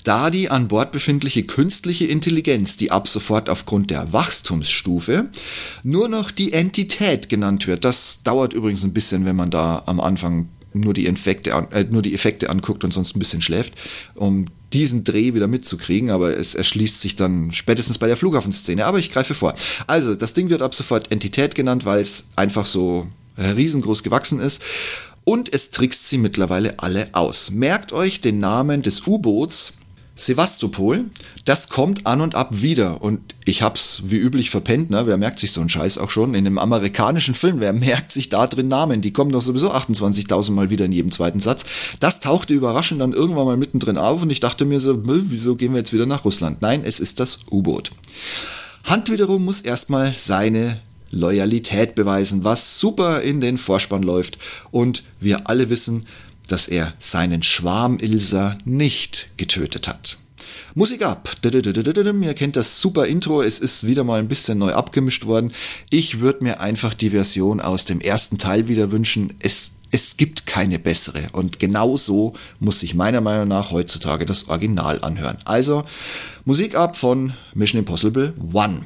Da 0.04 0.30
die 0.30 0.50
an 0.50 0.68
Bord 0.68 0.92
befindliche 0.92 1.44
künstliche 1.44 2.06
Intelligenz, 2.06 2.76
die 2.76 2.90
ab 2.90 3.08
sofort 3.08 3.48
aufgrund 3.48 3.90
der 3.90 4.12
Wachstumsstufe 4.12 5.30
nur 5.82 6.08
noch 6.08 6.30
die 6.30 6.52
Entität 6.52 7.28
genannt 7.28 7.66
wird, 7.66 7.84
das 7.84 8.22
dauert 8.22 8.52
übrigens 8.52 8.84
ein 8.84 8.94
bisschen, 8.94 9.24
wenn 9.24 9.36
man 9.36 9.50
da 9.50 9.82
am 9.86 10.00
Anfang 10.00 10.48
nur 10.74 10.92
die, 10.92 11.06
Infekte, 11.06 11.50
äh, 11.70 11.84
nur 11.84 12.02
die 12.02 12.14
Effekte 12.14 12.50
anguckt 12.50 12.84
und 12.84 12.92
sonst 12.92 13.14
ein 13.14 13.20
bisschen 13.20 13.40
schläft, 13.40 13.74
um 14.14 14.46
diesen 14.72 15.04
Dreh 15.04 15.34
wieder 15.34 15.46
mitzukriegen, 15.46 16.10
aber 16.10 16.36
es 16.36 16.56
erschließt 16.56 17.00
sich 17.00 17.14
dann 17.14 17.52
spätestens 17.52 17.98
bei 17.98 18.08
der 18.08 18.16
Flughafenszene. 18.16 18.84
Aber 18.84 18.98
ich 18.98 19.12
greife 19.12 19.34
vor. 19.34 19.54
Also, 19.86 20.16
das 20.16 20.34
Ding 20.34 20.50
wird 20.50 20.62
ab 20.62 20.74
sofort 20.74 21.12
Entität 21.12 21.54
genannt, 21.54 21.84
weil 21.84 22.00
es 22.00 22.26
einfach 22.34 22.66
so 22.66 23.06
riesengroß 23.38 24.02
gewachsen 24.02 24.40
ist 24.40 24.62
und 25.24 25.52
es 25.52 25.70
trickst 25.70 26.08
sie 26.08 26.18
mittlerweile 26.18 26.78
alle 26.78 27.08
aus. 27.12 27.50
Merkt 27.50 27.92
euch 27.92 28.20
den 28.20 28.40
Namen 28.40 28.82
des 28.82 29.06
U-Boots 29.06 29.74
Sevastopol, 30.16 31.06
das 31.44 31.68
kommt 31.68 32.06
an 32.06 32.20
und 32.20 32.36
ab 32.36 32.50
wieder 32.62 33.02
und 33.02 33.34
ich 33.44 33.62
hab's 33.62 34.02
wie 34.06 34.16
üblich 34.16 34.48
verpennt, 34.48 34.88
ne? 34.88 35.08
Wer 35.08 35.16
merkt 35.16 35.40
sich 35.40 35.50
so 35.50 35.60
einen 35.60 35.68
Scheiß 35.68 35.98
auch 35.98 36.10
schon? 36.10 36.34
In 36.34 36.46
einem 36.46 36.58
amerikanischen 36.58 37.34
Film, 37.34 37.58
wer 37.58 37.72
merkt 37.72 38.12
sich 38.12 38.28
da 38.28 38.46
drin 38.46 38.68
Namen? 38.68 39.00
Die 39.00 39.12
kommen 39.12 39.32
doch 39.32 39.40
sowieso 39.40 39.72
28.000 39.72 40.52
Mal 40.52 40.70
wieder 40.70 40.84
in 40.84 40.92
jedem 40.92 41.10
zweiten 41.10 41.40
Satz. 41.40 41.64
Das 41.98 42.20
tauchte 42.20 42.54
überraschend 42.54 43.00
dann 43.00 43.12
irgendwann 43.12 43.46
mal 43.46 43.56
mittendrin 43.56 43.98
auf 43.98 44.22
und 44.22 44.30
ich 44.30 44.38
dachte 44.38 44.64
mir 44.64 44.78
so, 44.78 45.02
wieso 45.04 45.56
gehen 45.56 45.72
wir 45.72 45.78
jetzt 45.78 45.92
wieder 45.92 46.06
nach 46.06 46.24
Russland? 46.24 46.62
Nein, 46.62 46.82
es 46.84 47.00
ist 47.00 47.18
das 47.18 47.40
U-Boot. 47.50 47.90
Hand 48.84 49.10
wiederum 49.10 49.44
muss 49.44 49.62
erstmal 49.62 50.14
seine 50.14 50.80
Loyalität 51.14 51.94
beweisen, 51.94 52.44
was 52.44 52.78
super 52.78 53.22
in 53.22 53.40
den 53.40 53.58
Vorspann 53.58 54.02
läuft. 54.02 54.38
Und 54.70 55.04
wir 55.20 55.48
alle 55.48 55.70
wissen, 55.70 56.06
dass 56.48 56.68
er 56.68 56.92
seinen 56.98 57.42
Schwarm 57.42 57.98
Ilsa 57.98 58.58
nicht 58.64 59.28
getötet 59.36 59.88
hat. 59.88 60.18
Musik 60.74 61.04
ab. 61.04 61.30
Ihr 61.44 62.34
kennt 62.34 62.56
das 62.56 62.80
super 62.80 63.06
Intro. 63.06 63.42
Es 63.42 63.60
ist 63.60 63.86
wieder 63.86 64.02
mal 64.02 64.18
ein 64.18 64.28
bisschen 64.28 64.58
neu 64.58 64.72
abgemischt 64.72 65.24
worden. 65.24 65.52
Ich 65.88 66.20
würde 66.20 66.42
mir 66.42 66.60
einfach 66.60 66.94
die 66.94 67.10
Version 67.10 67.60
aus 67.60 67.84
dem 67.84 68.00
ersten 68.00 68.38
Teil 68.38 68.66
wieder 68.66 68.90
wünschen. 68.90 69.34
Es, 69.38 69.70
es 69.92 70.16
gibt 70.16 70.46
keine 70.46 70.80
bessere. 70.80 71.28
Und 71.32 71.60
genau 71.60 71.96
so 71.96 72.34
muss 72.58 72.80
sich 72.80 72.94
meiner 72.94 73.20
Meinung 73.20 73.46
nach 73.46 73.70
heutzutage 73.70 74.26
das 74.26 74.48
Original 74.48 75.00
anhören. 75.02 75.38
Also 75.44 75.84
Musik 76.44 76.74
ab 76.74 76.96
von 76.96 77.34
Mission 77.54 77.78
Impossible 77.78 78.34
One. 78.52 78.82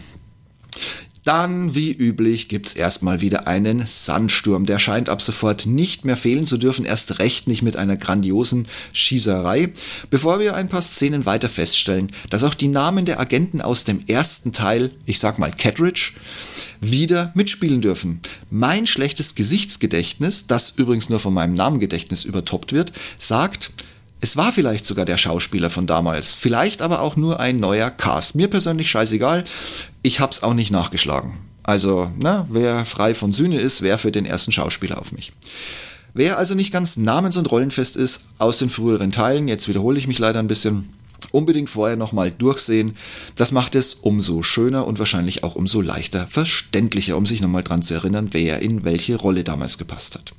Dann, 1.28 1.75
wie 1.75 1.92
üblich, 1.92 2.49
gibt's 2.49 2.73
erstmal 2.73 3.20
wieder 3.20 3.47
einen 3.47 3.87
Sandsturm. 3.87 4.64
Der 4.64 4.78
scheint 4.78 5.11
ab 5.11 5.20
sofort 5.20 5.66
nicht 5.66 6.06
mehr 6.06 6.16
fehlen 6.16 6.47
zu 6.47 6.56
dürfen, 6.56 6.87
erst 6.87 7.18
recht 7.18 7.49
nicht 7.49 7.61
mit 7.61 7.76
einer 7.76 7.99
grandiosen 7.99 8.66
Schießerei. 8.94 9.75
Bevor 10.08 10.40
wir 10.40 10.56
ein 10.56 10.70
paar 10.70 10.80
Szenen 10.80 11.26
weiter 11.26 11.50
feststellen, 11.50 12.11
dass 12.30 12.44
auch 12.44 12.54
die 12.54 12.68
Namen 12.68 13.04
der 13.04 13.20
Agenten 13.20 13.61
aus 13.61 13.85
dem 13.85 14.06
ersten 14.06 14.54
Teil, 14.54 14.90
ich 15.04 15.18
sag 15.18 15.38
mal 15.38 15.52
Catridge, 15.52 16.12
wieder 16.80 17.30
mitspielen 17.35 17.82
dürfen. 17.82 18.20
Mein 18.49 18.87
schlechtes 18.87 19.35
Gesichtsgedächtnis, 19.35 20.47
das 20.47 20.70
übrigens 20.70 21.11
nur 21.11 21.20
von 21.20 21.35
meinem 21.35 21.52
Namengedächtnis 21.52 22.25
übertoppt 22.25 22.73
wird, 22.73 22.94
sagt, 23.18 23.70
es 24.20 24.37
war 24.37 24.52
vielleicht 24.52 24.85
sogar 24.85 25.04
der 25.04 25.16
Schauspieler 25.16 25.70
von 25.70 25.87
damals, 25.87 26.35
vielleicht 26.35 26.82
aber 26.82 27.02
auch 27.02 27.14
nur 27.14 27.38
ein 27.38 27.61
neuer 27.61 27.90
Cast. 27.90 28.35
Mir 28.35 28.49
persönlich 28.49 28.90
scheißegal, 28.90 29.44
ich 30.02 30.21
hab's 30.21 30.43
auch 30.43 30.55
nicht 30.55 30.71
nachgeschlagen. 30.71 31.35
Also, 31.62 32.11
ne, 32.17 32.47
wer 32.49 32.85
frei 32.87 33.14
von 33.14 33.33
Sühne 33.33 33.61
ist, 33.61 33.83
wer 33.83 33.99
für 33.99 34.12
den 34.12 34.25
ersten 34.25 34.52
Schauspieler 34.52 35.00
auf 35.00 35.12
mich. 35.12 35.33
Wer 36.14 36.38
also 36.38 36.55
nicht 36.55 36.73
ganz 36.73 36.97
namens- 36.97 37.37
und 37.37 37.50
rollenfest 37.50 37.97
ist 37.97 38.28
aus 38.38 38.59
den 38.59 38.71
früheren 38.71 39.12
Teilen, 39.12 39.49
jetzt 39.49 39.69
wiederhole 39.69 39.99
ich 39.99 40.09
mich 40.09 40.19
leider 40.19 40.38
ein 40.38 40.49
bisschen, 40.49 40.88
unbedingt 41.32 41.70
vorher 41.70 41.97
nochmal 41.97 42.30
durchsehen. 42.30 42.97
Das 43.37 43.52
macht 43.52 43.75
es 43.75 43.94
umso 43.94 44.42
schöner 44.42 44.87
und 44.87 44.99
wahrscheinlich 44.99 45.44
auch 45.44 45.54
umso 45.54 45.80
leichter 45.80 46.26
verständlicher, 46.26 47.16
um 47.16 47.26
sich 47.26 47.40
nochmal 47.40 47.62
dran 47.62 47.82
zu 47.82 47.94
erinnern, 47.94 48.28
wer 48.32 48.61
in 48.61 48.85
welche 48.85 49.16
Rolle 49.16 49.44
damals 49.44 49.78
gepasst 49.78 50.14
hat. 50.14 50.32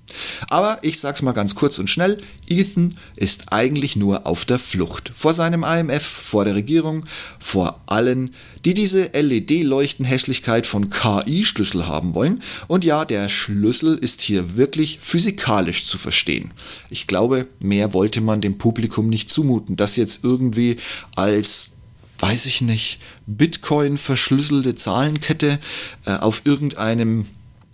Aber 0.48 0.80
ich 0.82 1.00
sag's 1.00 1.22
mal 1.22 1.34
ganz 1.34 1.56
kurz 1.56 1.80
und 1.80 1.90
schnell, 1.90 2.22
Ethan 2.48 2.96
ist 3.16 3.52
eigentlich 3.52 3.96
nur 3.96 4.26
auf 4.26 4.46
der 4.46 4.60
Flucht. 4.60 5.12
Vor 5.16 5.34
seinem 5.34 5.64
IMF, 5.64 6.04
vor 6.04 6.46
der 6.46 6.56
Regierung, 6.56 7.06
vor 7.40 7.82
allen, 7.86 8.34
die 8.66 8.74
diese 8.74 9.12
LED-Leuchtenhässlichkeit 9.14 10.66
von 10.66 10.90
KI-Schlüssel 10.90 11.88
haben 11.88 12.16
wollen. 12.16 12.42
Und 12.68 12.84
ja, 12.84 13.06
der 13.06 13.30
Schlüssel 13.30 13.98
ist 13.98 14.22
hier 14.22 14.58
wirklich 14.58 15.00
physikalisch 15.02 15.86
zu 15.86 15.98
verstehen. 15.98 16.52
Ich 16.90 17.08
glaube, 17.08 17.48
mehr 17.60 17.94
wollte 17.94 18.22
man 18.22 18.42
dem 18.42 18.58
Publikum 18.58 19.10
nicht 19.10 19.30
zumuten, 19.30 19.76
das 19.76 19.96
jetzt 19.96 20.24
irgendwie 20.24 20.78
als 21.16 21.72
weiß 22.20 22.46
ich 22.48 22.62
nicht, 22.62 23.00
Bitcoin 23.28 23.98
verschlüsselte 23.98 24.76
Zahlenkette 24.76 25.60
äh, 26.06 26.12
auf 26.18 26.42
irgendeinem 26.44 27.26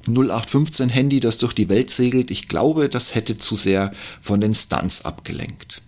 0815 0.07 0.89
Handy, 0.89 1.19
das 1.19 1.39
durch 1.39 1.53
die 1.53 1.69
Welt 1.69 1.89
segelt. 1.89 2.29
Ich 2.29 2.47
glaube, 2.47 2.89
das 2.89 3.15
hätte 3.15 3.37
zu 3.37 3.55
sehr 3.55 3.91
von 4.21 4.39
den 4.39 4.53
Stunts 4.53 5.03
abgelenkt. 5.03 5.81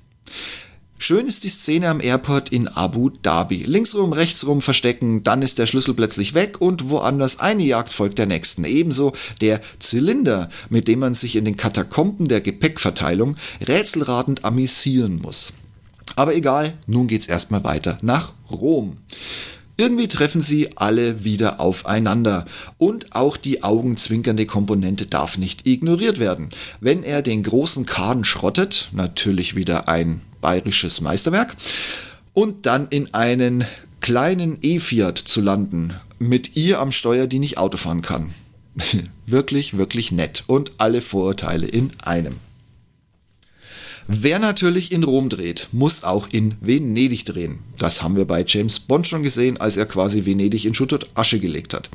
Schön 1.00 1.28
ist 1.28 1.44
die 1.44 1.50
Szene 1.50 1.90
am 1.90 2.02
Airport 2.02 2.50
in 2.50 2.68
Abu 2.68 3.10
Dhabi. 3.10 3.58
Linksrum, 3.58 4.14
rechtsrum 4.14 4.64
verstecken, 4.64 5.24
dann 5.24 5.44
ist 5.44 5.60
der 5.60 5.68
Schlüssel 5.68 5.94
plötzlich 5.94 6.34
weg 6.34 6.60
und 6.60 6.90
woanders 6.90 7.40
eine 7.40 7.62
Jagd 7.62 7.94
folgt 7.94 8.18
der 8.18 8.26
nächsten. 8.26 8.66
Ebenso 8.66 9.14
der 9.40 9.62
Zylinder, 9.78 10.50
mit 10.70 10.88
dem 10.88 10.98
man 10.98 11.14
sich 11.14 11.36
in 11.36 11.46
den 11.46 11.56
Katakomben 11.56 12.28
der 12.28 12.42
Gepäckverteilung 12.42 13.38
rätselratend 13.62 14.44
amüsieren 14.44 15.22
muss. 15.22 15.54
Aber 16.16 16.36
egal, 16.36 16.74
nun 16.88 17.08
geht's 17.08 17.28
erstmal 17.28 17.64
weiter 17.64 17.98
nach 18.02 18.34
Rom. 18.50 18.98
Irgendwie 19.80 20.08
treffen 20.08 20.42
sie 20.42 20.76
alle 20.76 21.24
wieder 21.24 21.60
aufeinander. 21.60 22.46
Und 22.80 23.16
auch 23.16 23.38
die 23.38 23.64
augenzwinkernde 23.64 24.48
Komponente 24.48 25.06
darf 25.06 25.38
nicht 25.38 25.68
ignoriert 25.68 26.18
werden. 26.18 26.50
Wenn 26.80 27.04
er 27.04 27.22
den 27.22 27.44
großen 27.44 27.86
Kahn 27.86 28.24
schrottet, 28.24 28.90
natürlich 28.92 29.56
wieder 29.56 29.88
ein 29.88 30.22
bayerisches 30.42 31.02
Meisterwerk. 31.02 31.56
Und 32.34 32.66
dann 32.66 32.88
in 32.90 33.14
einen 33.14 33.66
kleinen 34.02 34.58
E-Fiat 34.64 35.20
zu 35.20 35.42
landen, 35.42 35.94
mit 36.18 36.56
ihr 36.56 36.80
am 36.80 36.92
Steuer, 36.92 37.28
die 37.28 37.40
nicht 37.40 37.60
Auto 37.60 37.78
fahren 37.78 38.02
kann. 38.02 38.32
wirklich, 39.28 39.78
wirklich 39.78 40.12
nett. 40.12 40.44
Und 40.48 40.72
alle 40.80 41.02
Vorurteile 41.02 41.68
in 41.68 41.92
einem. 42.02 42.40
Wer 44.08 44.40
natürlich 44.40 44.94
in 44.94 45.04
Rom 45.04 45.28
dreht, 45.28 45.68
muss 45.74 46.06
auch 46.06 46.30
in 46.32 46.56
Venedig 46.62 47.26
drehen. 47.26 47.60
Das 47.78 48.02
haben 48.02 48.16
wir 48.16 48.26
bei 48.26 48.46
James 48.48 48.80
Bond 48.80 49.06
schon 49.06 49.22
gesehen, 49.22 49.58
als 49.58 49.76
er 49.76 49.86
quasi 49.86 50.26
Venedig 50.26 50.64
in 50.64 50.74
Schutt 50.74 50.94
und 50.94 51.08
Asche 51.16 51.40
gelegt 51.40 51.74
hat. 51.74 51.90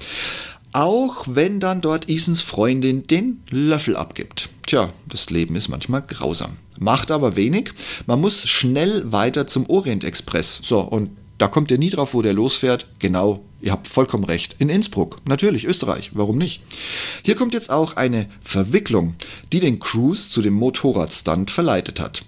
Auch 0.72 1.24
wenn 1.26 1.58
dann 1.58 1.80
dort 1.80 2.10
Isens 2.10 2.42
Freundin 2.42 3.06
den 3.06 3.42
Löffel 3.50 3.96
abgibt. 3.96 4.50
Tja, 4.66 4.92
das 5.08 5.30
Leben 5.30 5.56
ist 5.56 5.68
manchmal 5.68 6.02
grausam. 6.02 6.52
Macht 6.78 7.10
aber 7.10 7.34
wenig. 7.36 7.70
Man 8.06 8.20
muss 8.20 8.46
schnell 8.46 9.10
weiter 9.10 9.46
zum 9.46 9.68
Orient 9.70 10.04
Express. 10.04 10.60
So, 10.62 10.80
und 10.80 11.10
da 11.38 11.48
kommt 11.48 11.70
ihr 11.70 11.78
nie 11.78 11.90
drauf, 11.90 12.12
wo 12.12 12.20
der 12.20 12.34
losfährt. 12.34 12.86
Genau, 12.98 13.42
ihr 13.62 13.72
habt 13.72 13.86
vollkommen 13.86 14.24
recht. 14.24 14.56
In 14.58 14.68
Innsbruck, 14.68 15.20
natürlich, 15.26 15.64
Österreich, 15.64 16.10
warum 16.12 16.36
nicht? 16.36 16.62
Hier 17.22 17.36
kommt 17.36 17.54
jetzt 17.54 17.70
auch 17.70 17.96
eine 17.96 18.26
Verwicklung, 18.42 19.14
die 19.52 19.60
den 19.60 19.78
Cruise 19.78 20.28
zu 20.28 20.42
dem 20.42 20.54
Motorradstand 20.54 21.50
verleitet 21.50 22.00
hat. 22.00 22.24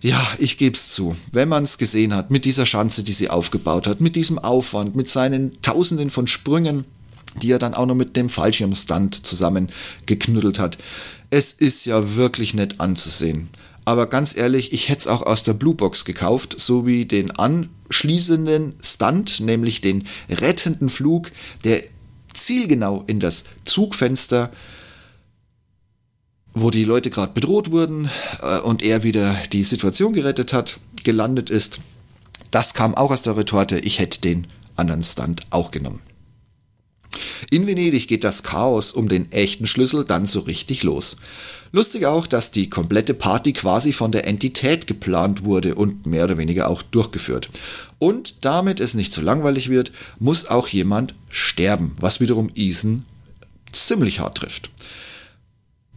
Ja, 0.00 0.24
ich 0.38 0.58
geb's 0.58 0.94
zu. 0.94 1.16
Wenn 1.32 1.48
man 1.48 1.64
es 1.64 1.76
gesehen 1.76 2.14
hat, 2.14 2.30
mit 2.30 2.44
dieser 2.44 2.66
Schanze, 2.66 3.02
die 3.02 3.12
sie 3.12 3.30
aufgebaut 3.30 3.88
hat, 3.88 4.00
mit 4.00 4.14
diesem 4.14 4.38
Aufwand, 4.38 4.94
mit 4.94 5.08
seinen 5.08 5.60
Tausenden 5.60 6.08
von 6.08 6.28
Sprüngen, 6.28 6.84
die 7.42 7.50
er 7.50 7.58
dann 7.58 7.74
auch 7.74 7.86
noch 7.86 7.96
mit 7.96 8.16
dem 8.16 8.28
Fallschirmstand 8.28 9.26
zusammen 9.26 9.68
geknüttelt 10.06 10.60
hat. 10.60 10.78
Es 11.30 11.52
ist 11.52 11.84
ja 11.84 12.14
wirklich 12.16 12.54
nett 12.54 12.80
anzusehen. 12.80 13.48
Aber 13.88 14.06
ganz 14.06 14.36
ehrlich, 14.36 14.74
ich 14.74 14.90
hätte 14.90 15.00
es 15.00 15.06
auch 15.06 15.22
aus 15.22 15.44
der 15.44 15.54
Bluebox 15.54 16.04
gekauft, 16.04 16.54
sowie 16.60 17.06
den 17.06 17.30
anschließenden 17.30 18.74
Stunt, 18.82 19.40
nämlich 19.40 19.80
den 19.80 20.06
rettenden 20.28 20.90
Flug, 20.90 21.32
der 21.64 21.82
zielgenau 22.34 23.02
in 23.06 23.18
das 23.18 23.44
Zugfenster, 23.64 24.52
wo 26.52 26.68
die 26.68 26.84
Leute 26.84 27.08
gerade 27.08 27.32
bedroht 27.32 27.70
wurden 27.70 28.10
äh, 28.42 28.58
und 28.58 28.82
er 28.82 29.04
wieder 29.04 29.34
die 29.54 29.64
Situation 29.64 30.12
gerettet 30.12 30.52
hat, 30.52 30.78
gelandet 31.02 31.48
ist. 31.48 31.80
Das 32.50 32.74
kam 32.74 32.94
auch 32.94 33.10
aus 33.10 33.22
der 33.22 33.38
Retorte, 33.38 33.78
ich 33.78 34.00
hätte 34.00 34.20
den 34.20 34.48
anderen 34.76 35.02
Stunt 35.02 35.46
auch 35.48 35.70
genommen. 35.70 36.02
In 37.50 37.66
Venedig 37.66 38.08
geht 38.08 38.24
das 38.24 38.42
Chaos 38.42 38.92
um 38.92 39.08
den 39.08 39.32
echten 39.32 39.66
Schlüssel 39.66 40.04
dann 40.04 40.26
so 40.26 40.40
richtig 40.40 40.82
los. 40.82 41.16
Lustig 41.70 42.06
auch, 42.06 42.26
dass 42.26 42.50
die 42.50 42.70
komplette 42.70 43.14
Party 43.14 43.52
quasi 43.52 43.92
von 43.92 44.10
der 44.10 44.26
Entität 44.26 44.86
geplant 44.86 45.44
wurde 45.44 45.74
und 45.74 46.06
mehr 46.06 46.24
oder 46.24 46.38
weniger 46.38 46.68
auch 46.68 46.82
durchgeführt. 46.82 47.50
Und 47.98 48.44
damit 48.44 48.80
es 48.80 48.94
nicht 48.94 49.12
zu 49.12 49.20
so 49.20 49.26
langweilig 49.26 49.68
wird, 49.68 49.92
muss 50.18 50.46
auch 50.46 50.68
jemand 50.68 51.14
sterben, 51.28 51.94
was 52.00 52.20
wiederum 52.20 52.50
Ethan 52.54 53.04
ziemlich 53.72 54.20
hart 54.20 54.38
trifft. 54.38 54.70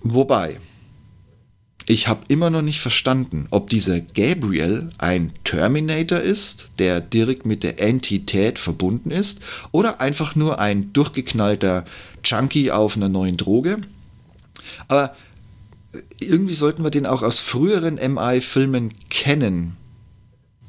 Wobei, 0.01 0.59
ich 1.91 2.07
habe 2.07 2.21
immer 2.29 2.49
noch 2.49 2.61
nicht 2.61 2.79
verstanden, 2.79 3.47
ob 3.51 3.69
dieser 3.69 3.99
Gabriel 3.99 4.91
ein 4.97 5.33
Terminator 5.43 6.19
ist, 6.19 6.69
der 6.79 7.01
direkt 7.01 7.45
mit 7.45 7.63
der 7.63 7.81
Entität 7.81 8.59
verbunden 8.59 9.11
ist, 9.11 9.41
oder 9.73 9.99
einfach 9.99 10.33
nur 10.37 10.59
ein 10.59 10.93
durchgeknallter 10.93 11.83
Junkie 12.23 12.71
auf 12.71 12.95
einer 12.95 13.09
neuen 13.09 13.35
Droge. 13.35 13.81
Aber 14.87 15.13
irgendwie 16.21 16.53
sollten 16.53 16.85
wir 16.85 16.91
den 16.91 17.05
auch 17.05 17.23
aus 17.23 17.39
früheren 17.39 17.95
MI-Filmen 17.95 18.93
kennen. 19.09 19.75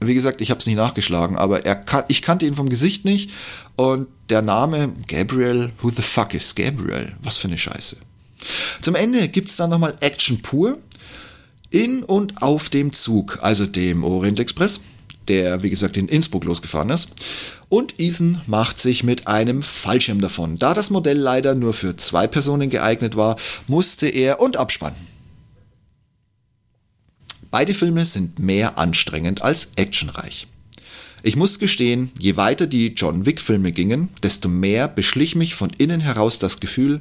Wie 0.00 0.14
gesagt, 0.14 0.40
ich 0.40 0.50
habe 0.50 0.58
es 0.58 0.66
nicht 0.66 0.74
nachgeschlagen, 0.74 1.36
aber 1.36 1.64
er 1.64 1.76
kan 1.76 2.02
ich 2.08 2.22
kannte 2.22 2.46
ihn 2.46 2.56
vom 2.56 2.68
Gesicht 2.68 3.04
nicht 3.04 3.30
und 3.76 4.08
der 4.28 4.42
Name 4.42 4.92
Gabriel, 5.06 5.70
who 5.82 5.90
the 5.90 6.02
fuck 6.02 6.34
is 6.34 6.56
Gabriel? 6.56 7.12
Was 7.22 7.36
für 7.36 7.46
eine 7.46 7.58
Scheiße. 7.58 7.98
Zum 8.80 8.96
Ende 8.96 9.28
gibt 9.28 9.50
es 9.50 9.54
dann 9.54 9.70
nochmal 9.70 9.94
Action 10.00 10.42
pur 10.42 10.78
in 11.72 12.02
und 12.02 12.42
auf 12.42 12.68
dem 12.68 12.92
Zug, 12.92 13.38
also 13.42 13.66
dem 13.66 14.04
Orient 14.04 14.38
Express, 14.38 14.80
der 15.28 15.62
wie 15.62 15.70
gesagt 15.70 15.96
in 15.96 16.08
Innsbruck 16.08 16.44
losgefahren 16.44 16.90
ist. 16.90 17.10
Und 17.68 17.98
Ethan 17.98 18.40
macht 18.46 18.78
sich 18.78 19.02
mit 19.02 19.28
einem 19.28 19.62
Fallschirm 19.62 20.20
davon. 20.20 20.58
Da 20.58 20.74
das 20.74 20.90
Modell 20.90 21.18
leider 21.18 21.54
nur 21.54 21.72
für 21.72 21.96
zwei 21.96 22.26
Personen 22.26 22.70
geeignet 22.70 23.16
war, 23.16 23.36
musste 23.66 24.08
er 24.08 24.40
und 24.40 24.56
abspannen. 24.56 25.12
Beide 27.50 27.74
Filme 27.74 28.06
sind 28.06 28.38
mehr 28.38 28.78
anstrengend 28.78 29.42
als 29.42 29.70
actionreich. 29.76 30.46
Ich 31.24 31.36
muss 31.36 31.60
gestehen, 31.60 32.10
je 32.18 32.36
weiter 32.36 32.66
die 32.66 32.88
John 32.88 33.26
Wick-Filme 33.26 33.70
gingen, 33.70 34.08
desto 34.24 34.48
mehr 34.48 34.88
beschlich 34.88 35.36
mich 35.36 35.54
von 35.54 35.70
innen 35.78 36.00
heraus 36.00 36.38
das 36.38 36.58
Gefühl, 36.58 37.00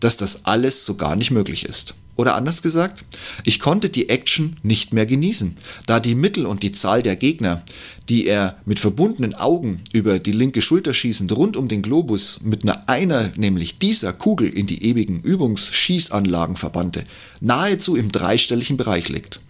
dass 0.00 0.16
das 0.16 0.44
alles 0.44 0.84
so 0.84 0.96
gar 0.96 1.16
nicht 1.16 1.30
möglich 1.30 1.64
ist. 1.64 1.94
Oder 2.16 2.34
anders 2.34 2.62
gesagt, 2.62 3.04
ich 3.44 3.60
konnte 3.60 3.90
die 3.90 4.08
Action 4.08 4.56
nicht 4.62 4.94
mehr 4.94 5.04
genießen, 5.04 5.58
da 5.86 6.00
die 6.00 6.14
Mittel 6.14 6.46
und 6.46 6.62
die 6.62 6.72
Zahl 6.72 7.02
der 7.02 7.14
Gegner, 7.14 7.62
die 8.08 8.26
er 8.26 8.56
mit 8.64 8.78
verbundenen 8.78 9.34
Augen 9.34 9.82
über 9.92 10.18
die 10.18 10.32
linke 10.32 10.62
Schulter 10.62 10.94
schießend 10.94 11.36
rund 11.36 11.58
um 11.58 11.68
den 11.68 11.82
Globus 11.82 12.40
mit 12.42 12.62
einer 12.62 12.88
einer, 12.88 13.32
nämlich 13.36 13.78
dieser 13.78 14.14
Kugel 14.14 14.48
in 14.48 14.66
die 14.66 14.82
ewigen 14.84 15.20
Übungsschießanlagen 15.20 16.56
verbannte, 16.56 17.04
nahezu 17.40 17.96
im 17.96 18.10
dreistelligen 18.10 18.78
Bereich 18.78 19.10
liegt. 19.10 19.40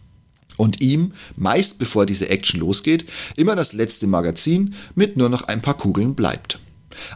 Und 0.56 0.80
ihm, 0.80 1.12
meist 1.37 1.78
bevor 1.78 2.04
diese 2.04 2.30
Action 2.30 2.59
losgeht, 2.61 3.06
immer 3.37 3.54
das 3.54 3.74
letzte 3.74 4.09
Magazin 4.09 4.74
mit 4.94 5.16
nur 5.16 5.28
noch 5.28 5.42
ein 5.42 5.62
paar 5.62 5.76
Kugeln 5.76 6.14
bleibt. 6.14 6.59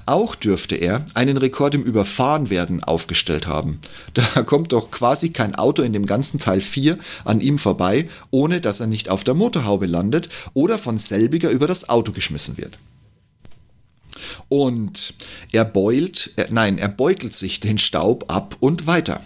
Auch 0.07 0.35
dürfte 0.35 0.77
er 0.77 1.05
einen 1.15 1.37
Rekord 1.37 1.75
im 1.75 1.83
Überfahrenwerden 1.83 2.83
aufgestellt 2.83 3.47
haben. 3.47 3.81
Da 4.15 4.43
kommt 4.43 4.73
doch 4.73 4.91
quasi 4.91 5.31
kein 5.31 5.55
Auto 5.55 5.83
in 5.83 5.93
dem 5.93 6.05
ganzen 6.05 6.41
Teil 6.41 6.61
4 6.61 6.99
an 7.25 7.41
ihm 7.41 7.59
vorbei, 7.59 8.09
ohne 8.31 8.61
dass 8.61 8.81
er 8.81 8.87
nicht 8.87 9.09
auf 9.09 9.25
der 9.25 9.35
Motorhaube 9.35 9.87
landet 9.87 10.29
oder 10.53 10.79
von 10.79 10.99
selbiger 10.99 11.51
über 11.51 11.67
das 11.67 11.89
Auto 11.89 12.13
geschmissen 12.13 12.59
wird. 12.59 12.79
Und 14.49 15.15
er 15.53 15.65
beult, 15.65 16.33
äh, 16.37 16.47
nein, 16.51 16.79
er 16.79 16.89
beutelt 16.89 17.35
sich 17.35 17.61
den 17.61 17.79
Staub 17.79 18.31
ab 18.33 18.57
und 18.61 18.87
weiter. 18.87 19.23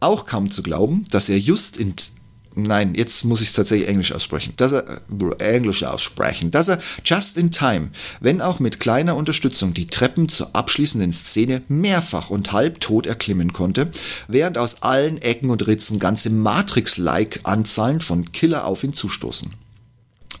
Auch 0.00 0.26
kaum 0.26 0.50
zu 0.50 0.62
glauben, 0.62 1.06
dass 1.10 1.28
er 1.28 1.38
just 1.38 1.76
in 1.76 1.94
nein, 2.54 2.94
jetzt 2.94 3.24
muss 3.24 3.40
ich 3.40 3.48
es 3.48 3.54
tatsächlich 3.54 3.88
Englisch 3.88 4.12
aussprechen, 4.12 4.54
dass 4.56 4.72
er, 4.72 4.84
äh, 4.88 5.54
Englisch 5.54 5.84
aussprechen, 5.84 6.50
dass 6.50 6.68
er 6.68 6.80
just 7.04 7.36
in 7.36 7.50
time, 7.50 7.90
wenn 8.20 8.40
auch 8.40 8.60
mit 8.60 8.80
kleiner 8.80 9.16
Unterstützung, 9.16 9.74
die 9.74 9.86
Treppen 9.86 10.28
zur 10.28 10.54
abschließenden 10.54 11.12
Szene 11.12 11.62
mehrfach 11.68 12.30
und 12.30 12.52
halbtot 12.52 13.06
erklimmen 13.06 13.52
konnte, 13.52 13.90
während 14.28 14.58
aus 14.58 14.82
allen 14.82 15.18
Ecken 15.22 15.50
und 15.50 15.66
Ritzen 15.66 15.98
ganze 15.98 16.30
Matrix-like 16.30 17.40
Anzahlen 17.44 18.00
von 18.00 18.32
Killer 18.32 18.66
auf 18.66 18.84
ihn 18.84 18.92
zustoßen. 18.92 19.50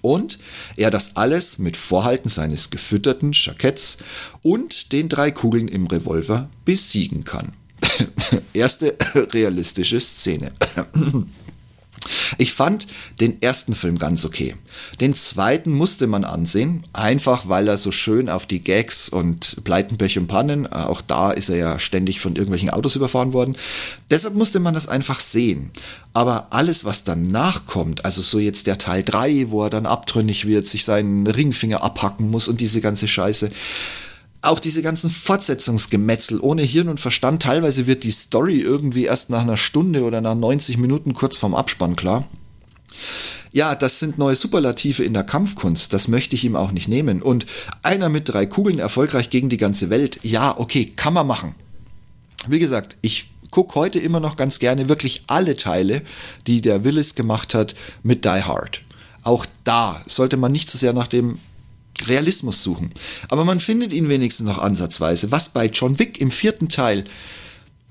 Und 0.02 0.38
er 0.76 0.90
das 0.90 1.16
alles 1.16 1.58
mit 1.58 1.76
Vorhalten 1.76 2.30
seines 2.30 2.70
gefütterten 2.70 3.32
Jacketts 3.32 3.98
und 4.42 4.92
den 4.92 5.08
drei 5.08 5.30
Kugeln 5.30 5.68
im 5.68 5.86
Revolver 5.86 6.48
besiegen 6.64 7.24
kann. 7.24 7.52
Erste 8.52 8.96
realistische 9.14 10.00
Szene. 10.00 10.52
Ich 12.38 12.54
fand 12.54 12.86
den 13.20 13.42
ersten 13.42 13.74
Film 13.74 13.98
ganz 13.98 14.24
okay. 14.24 14.54
Den 15.00 15.14
zweiten 15.14 15.72
musste 15.72 16.06
man 16.06 16.24
ansehen, 16.24 16.84
einfach 16.92 17.48
weil 17.48 17.68
er 17.68 17.76
so 17.76 17.92
schön 17.92 18.28
auf 18.28 18.46
die 18.46 18.62
Gags 18.62 19.08
und 19.08 19.62
Pleiten, 19.64 19.98
Pech 19.98 20.18
und 20.18 20.26
Pannen, 20.26 20.64
äh, 20.66 20.70
auch 20.70 21.02
da 21.02 21.30
ist 21.30 21.50
er 21.50 21.56
ja 21.56 21.78
ständig 21.78 22.20
von 22.20 22.36
irgendwelchen 22.36 22.70
Autos 22.70 22.96
überfahren 22.96 23.32
worden. 23.32 23.56
Deshalb 24.08 24.34
musste 24.34 24.60
man 24.60 24.74
das 24.74 24.88
einfach 24.88 25.20
sehen. 25.20 25.70
Aber 26.12 26.48
alles, 26.50 26.84
was 26.84 27.04
danach 27.04 27.66
kommt, 27.66 28.04
also 28.04 28.22
so 28.22 28.38
jetzt 28.38 28.66
der 28.66 28.78
Teil 28.78 29.02
3, 29.04 29.50
wo 29.50 29.64
er 29.64 29.70
dann 29.70 29.86
abtrünnig 29.86 30.46
wird, 30.46 30.66
sich 30.66 30.84
seinen 30.84 31.26
Ringfinger 31.26 31.82
abhacken 31.82 32.30
muss 32.30 32.48
und 32.48 32.60
diese 32.60 32.80
ganze 32.80 33.08
Scheiße, 33.08 33.50
auch 34.42 34.60
diese 34.60 34.82
ganzen 34.82 35.10
Fortsetzungsgemetzel 35.10 36.40
ohne 36.40 36.62
Hirn 36.62 36.88
und 36.88 37.00
Verstand, 37.00 37.42
teilweise 37.42 37.86
wird 37.86 38.04
die 38.04 38.10
Story 38.10 38.60
irgendwie 38.60 39.04
erst 39.04 39.30
nach 39.30 39.42
einer 39.42 39.56
Stunde 39.56 40.04
oder 40.04 40.20
nach 40.20 40.34
90 40.34 40.78
Minuten 40.78 41.12
kurz 41.12 41.36
vorm 41.36 41.54
Abspann 41.54 41.96
klar. 41.96 42.26
Ja, 43.52 43.74
das 43.74 43.98
sind 43.98 44.16
neue 44.16 44.36
Superlative 44.36 45.02
in 45.02 45.12
der 45.12 45.24
Kampfkunst, 45.24 45.92
das 45.92 46.08
möchte 46.08 46.36
ich 46.36 46.44
ihm 46.44 46.56
auch 46.56 46.70
nicht 46.70 46.88
nehmen. 46.88 47.20
Und 47.20 47.46
einer 47.82 48.08
mit 48.08 48.28
drei 48.28 48.46
Kugeln 48.46 48.78
erfolgreich 48.78 49.28
gegen 49.28 49.48
die 49.48 49.56
ganze 49.56 49.90
Welt, 49.90 50.20
ja, 50.22 50.56
okay, 50.56 50.86
kann 50.86 51.14
man 51.14 51.26
machen. 51.26 51.54
Wie 52.46 52.60
gesagt, 52.60 52.96
ich 53.02 53.30
gucke 53.50 53.74
heute 53.74 53.98
immer 53.98 54.20
noch 54.20 54.36
ganz 54.36 54.60
gerne 54.60 54.88
wirklich 54.88 55.24
alle 55.26 55.56
Teile, 55.56 56.02
die 56.46 56.62
der 56.62 56.84
Willis 56.84 57.16
gemacht 57.16 57.54
hat 57.54 57.74
mit 58.02 58.24
Die 58.24 58.28
Hard. 58.28 58.82
Auch 59.22 59.44
da 59.64 60.02
sollte 60.06 60.36
man 60.36 60.52
nicht 60.52 60.70
so 60.70 60.78
sehr 60.78 60.92
nach 60.92 61.08
dem 61.08 61.38
Realismus 62.08 62.62
suchen. 62.62 62.90
Aber 63.28 63.44
man 63.44 63.60
findet 63.60 63.92
ihn 63.92 64.08
wenigstens 64.08 64.46
noch 64.46 64.58
ansatzweise, 64.58 65.30
was 65.30 65.50
bei 65.50 65.66
John 65.66 65.98
Wick 65.98 66.20
im 66.20 66.30
vierten 66.30 66.68
Teil 66.68 67.04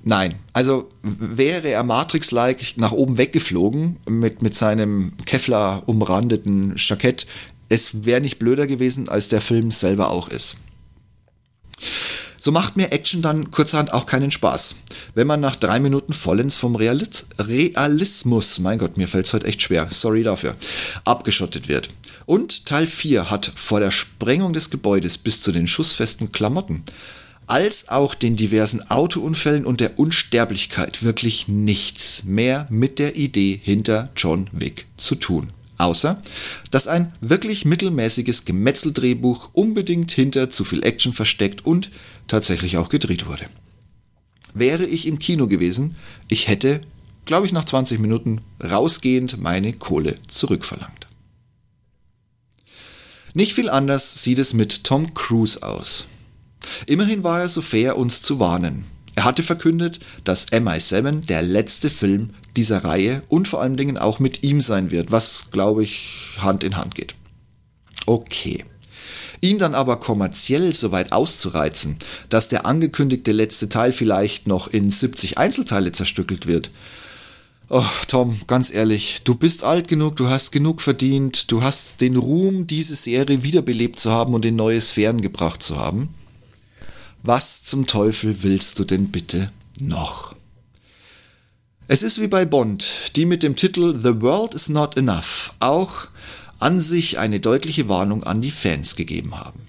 Nein, 0.01 0.35
also 0.53 0.89
wäre 1.01 1.67
er 1.67 1.83
Matrix-like 1.83 2.77
nach 2.77 2.93
oben 2.93 3.17
weggeflogen 3.17 3.97
mit, 4.07 4.41
mit 4.41 4.55
seinem 4.55 5.11
Kevlar 5.25 5.83
umrandeten 5.87 6.75
Jackett, 6.77 7.27
es 7.67 8.05
wäre 8.05 8.21
nicht 8.21 8.39
blöder 8.39 8.65
gewesen, 8.65 9.09
als 9.09 9.27
der 9.27 9.41
Film 9.41 9.71
selber 9.71 10.09
auch 10.09 10.29
ist. 10.29 10.55
So 12.39 12.51
macht 12.51 12.77
mir 12.77 12.91
Action 12.91 13.21
dann 13.21 13.51
kurzerhand 13.51 13.91
auch 13.93 14.05
keinen 14.05 14.31
Spaß. 14.31 14.75
Wenn 15.13 15.27
man 15.27 15.41
nach 15.41 15.57
drei 15.57 15.79
Minuten 15.79 16.13
vollends 16.13 16.55
vom 16.55 16.75
Realis 16.75 17.25
Realismus, 17.37 18.59
mein 18.59 18.79
Gott, 18.79 18.97
mir 18.97 19.07
fällt 19.07 19.25
es 19.25 19.33
heute 19.33 19.47
echt 19.47 19.61
schwer, 19.61 19.87
sorry 19.89 20.23
dafür, 20.23 20.55
abgeschottet 21.03 21.67
wird. 21.67 21.91
Und 22.25 22.65
Teil 22.65 22.87
4 22.87 23.29
hat 23.29 23.51
vor 23.55 23.79
der 23.79 23.91
Sprengung 23.91 24.53
des 24.53 24.69
Gebäudes 24.69 25.17
bis 25.17 25.41
zu 25.41 25.51
den 25.51 25.67
schussfesten 25.67 26.31
Klamotten 26.31 26.83
als 27.49 27.89
auch 27.89 28.13
den 28.13 28.35
diversen 28.35 28.89
Autounfällen 28.91 29.65
und 29.65 29.79
der 29.79 29.97
Unsterblichkeit 29.97 31.01
wirklich 31.01 31.47
nichts 31.47 32.23
mehr 32.23 32.67
mit 32.69 32.99
der 32.99 33.15
Idee 33.15 33.59
hinter 33.61 34.09
John 34.15 34.47
Wick 34.51 34.85
zu 34.97 35.15
tun. 35.15 35.51
Außer, 35.79 36.21
dass 36.71 36.87
ein 36.87 37.13
wirklich 37.21 37.63
mittelmäßiges 37.63 38.43
Gemetzeldrehbuch 38.43 39.49
unbedingt 39.53 40.11
hinter 40.11 40.49
zu 40.49 40.65
viel 40.65 40.83
Action 40.83 41.13
versteckt 41.13 41.65
und 41.65 41.89
tatsächlich 42.27 42.77
auch 42.77 42.89
gedreht 42.89 43.27
wurde. 43.27 43.45
Wäre 44.53 44.85
ich 44.85 45.07
im 45.07 45.19
Kino 45.19 45.47
gewesen, 45.47 45.95
ich 46.27 46.49
hätte, 46.49 46.81
glaube 47.25 47.47
ich, 47.47 47.53
nach 47.53 47.63
20 47.63 47.99
Minuten 47.99 48.41
rausgehend 48.61 49.39
meine 49.39 49.71
Kohle 49.71 50.15
zurückverlangt. 50.27 51.07
Nicht 53.33 53.53
viel 53.53 53.69
anders 53.69 54.21
sieht 54.21 54.39
es 54.39 54.53
mit 54.53 54.83
Tom 54.83 55.13
Cruise 55.13 55.63
aus. 55.63 56.07
Immerhin 56.87 57.23
war 57.23 57.39
er 57.39 57.47
so 57.47 57.61
fair, 57.61 57.95
uns 57.95 58.21
zu 58.21 58.39
warnen. 58.39 58.83
Er 59.19 59.25
hatte 59.25 59.43
verkündet, 59.43 59.99
dass 60.23 60.47
MI7 60.47 61.25
der 61.25 61.41
letzte 61.41 61.89
Film 61.89 62.29
dieser 62.55 62.85
Reihe 62.85 63.21
und 63.27 63.49
vor 63.49 63.61
allen 63.61 63.75
Dingen 63.75 63.97
auch 63.97 64.19
mit 64.19 64.43
ihm 64.43 64.61
sein 64.61 64.91
wird, 64.91 65.11
was, 65.11 65.51
glaube 65.51 65.83
ich, 65.83 66.13
Hand 66.37 66.63
in 66.63 66.77
Hand 66.77 66.95
geht. 66.95 67.15
Okay. 68.05 68.63
Ihn 69.41 69.57
dann 69.57 69.75
aber 69.75 69.97
kommerziell 69.97 70.73
so 70.73 70.93
weit 70.93 71.11
auszureizen, 71.11 71.97
dass 72.29 72.47
der 72.47 72.65
angekündigte 72.65 73.33
letzte 73.33 73.67
Teil 73.67 73.91
vielleicht 73.91 74.47
noch 74.47 74.69
in 74.69 74.89
70 74.89 75.37
Einzelteile 75.37 75.91
zerstückelt 75.91 76.47
wird. 76.47 76.71
Oh, 77.67 77.83
Tom, 78.07 78.39
ganz 78.47 78.73
ehrlich, 78.73 79.23
du 79.25 79.35
bist 79.35 79.65
alt 79.65 79.89
genug, 79.89 80.15
du 80.15 80.29
hast 80.29 80.51
genug 80.51 80.79
verdient, 80.79 81.51
du 81.51 81.61
hast 81.61 81.99
den 81.99 82.15
Ruhm, 82.15 82.67
diese 82.67 82.95
Serie 82.95 83.43
wiederbelebt 83.43 83.99
zu 83.99 84.11
haben 84.11 84.33
und 84.33 84.45
in 84.45 84.55
neue 84.55 84.79
Sphären 84.79 85.19
gebracht 85.19 85.61
zu 85.61 85.75
haben. 85.75 86.15
Was 87.21 87.63
zum 87.63 87.85
Teufel 87.85 88.43
willst 88.43 88.79
du 88.79 88.85
denn 88.85 89.09
bitte 89.09 89.51
noch? 89.77 90.35
Es 91.89 92.01
ist 92.01 92.21
wie 92.21 92.27
bei 92.27 92.45
Bond, 92.45 93.11
die 93.15 93.25
mit 93.25 93.43
dem 93.43 93.57
Titel 93.57 93.99
The 94.01 94.21
World 94.21 94.53
is 94.53 94.69
Not 94.69 94.95
Enough 94.95 95.53
auch 95.59 96.07
an 96.59 96.79
sich 96.79 97.19
eine 97.19 97.41
deutliche 97.41 97.89
Warnung 97.89 98.23
an 98.23 98.41
die 98.41 98.51
Fans 98.51 98.95
gegeben 98.95 99.37
haben. 99.37 99.67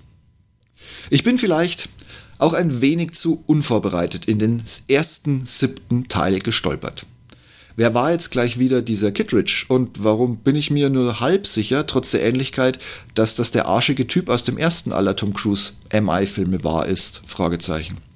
Ich 1.09 1.25
bin 1.25 1.41
vielleicht 1.41 1.89
auch 2.39 2.53
ein 2.53 2.81
wenig 2.81 3.15
zu 3.15 3.43
unvorbereitet 3.47 4.27
in 4.27 4.39
den 4.39 4.63
ersten 4.87 5.45
siebten 5.45 6.07
Teil 6.07 6.39
gestolpert. 6.39 7.05
Wer 7.77 7.95
war 7.95 8.13
jetzt 8.13 8.31
gleich 8.31 8.59
wieder 8.59 8.83
dieser 8.83 9.13
Kittridge 9.13 9.65
und 9.69 10.03
warum 10.03 10.39
bin 10.39 10.57
ich 10.57 10.71
mir 10.71 10.91
nur 10.91 11.21
halb 11.21 11.47
sicher, 11.47 11.87
trotz 11.87 12.11
der 12.11 12.23
Ähnlichkeit, 12.23 12.79
dass 13.15 13.35
das 13.35 13.51
der 13.51 13.67
arschige 13.67 14.07
Typ 14.07 14.29
aus 14.29 14.45
dem 14.45 14.59
ersten 14.59 14.93
aller 14.93 15.17
Tom 15.17 15.33
Cruise 15.33 15.75
MI-Filme 15.93 16.63
war 16.65 16.87
ist? 16.87 17.23
Fragezeichen. 17.27 18.10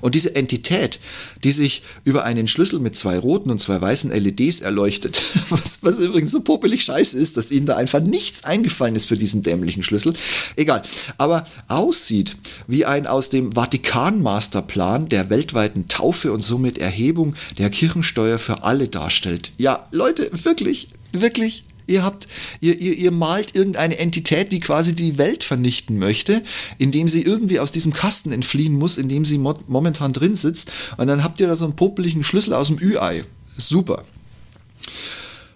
Und 0.00 0.14
diese 0.14 0.34
Entität, 0.34 1.00
die 1.44 1.50
sich 1.50 1.82
über 2.04 2.24
einen 2.24 2.48
Schlüssel 2.48 2.78
mit 2.78 2.96
zwei 2.96 3.18
roten 3.18 3.50
und 3.50 3.58
zwei 3.58 3.80
weißen 3.80 4.10
LEDs 4.10 4.60
erleuchtet, 4.60 5.22
was, 5.48 5.82
was 5.82 5.98
übrigens 5.98 6.30
so 6.30 6.40
popelig 6.40 6.84
scheiße 6.84 7.16
ist, 7.16 7.36
dass 7.36 7.50
ihnen 7.50 7.66
da 7.66 7.76
einfach 7.76 8.00
nichts 8.00 8.44
eingefallen 8.44 8.96
ist 8.96 9.06
für 9.06 9.16
diesen 9.16 9.42
dämlichen 9.42 9.82
Schlüssel. 9.82 10.14
Egal. 10.56 10.82
Aber 11.18 11.46
aussieht 11.68 12.36
wie 12.66 12.84
ein 12.84 13.06
aus 13.06 13.28
dem 13.28 13.52
Vatikan-Masterplan 13.52 15.08
der 15.08 15.30
weltweiten 15.30 15.88
Taufe 15.88 16.32
und 16.32 16.42
somit 16.42 16.78
Erhebung 16.78 17.34
der 17.58 17.70
Kirchensteuer 17.70 18.38
für 18.38 18.64
alle 18.64 18.88
darstellt. 18.88 19.52
Ja, 19.58 19.86
Leute, 19.90 20.30
wirklich, 20.32 20.88
wirklich 21.12 21.64
Ihr 21.86 22.02
habt, 22.02 22.28
ihr, 22.60 22.78
ihr, 22.80 22.96
ihr 22.96 23.10
malt 23.10 23.54
irgendeine 23.54 23.98
Entität, 23.98 24.52
die 24.52 24.60
quasi 24.60 24.94
die 24.94 25.18
Welt 25.18 25.44
vernichten 25.44 25.98
möchte, 25.98 26.42
indem 26.78 27.08
sie 27.08 27.22
irgendwie 27.22 27.60
aus 27.60 27.72
diesem 27.72 27.92
Kasten 27.92 28.32
entfliehen 28.32 28.78
muss, 28.78 28.98
in 28.98 29.08
dem 29.08 29.24
sie 29.24 29.38
mo 29.38 29.58
momentan 29.66 30.12
drin 30.12 30.36
sitzt. 30.36 30.72
Und 30.96 31.06
dann 31.06 31.22
habt 31.22 31.40
ihr 31.40 31.46
da 31.46 31.56
so 31.56 31.64
einen 31.64 31.76
popeligen 31.76 32.24
Schlüssel 32.24 32.54
aus 32.54 32.68
dem 32.68 32.78
Ü-Ei. 32.78 33.24
Super. 33.56 34.04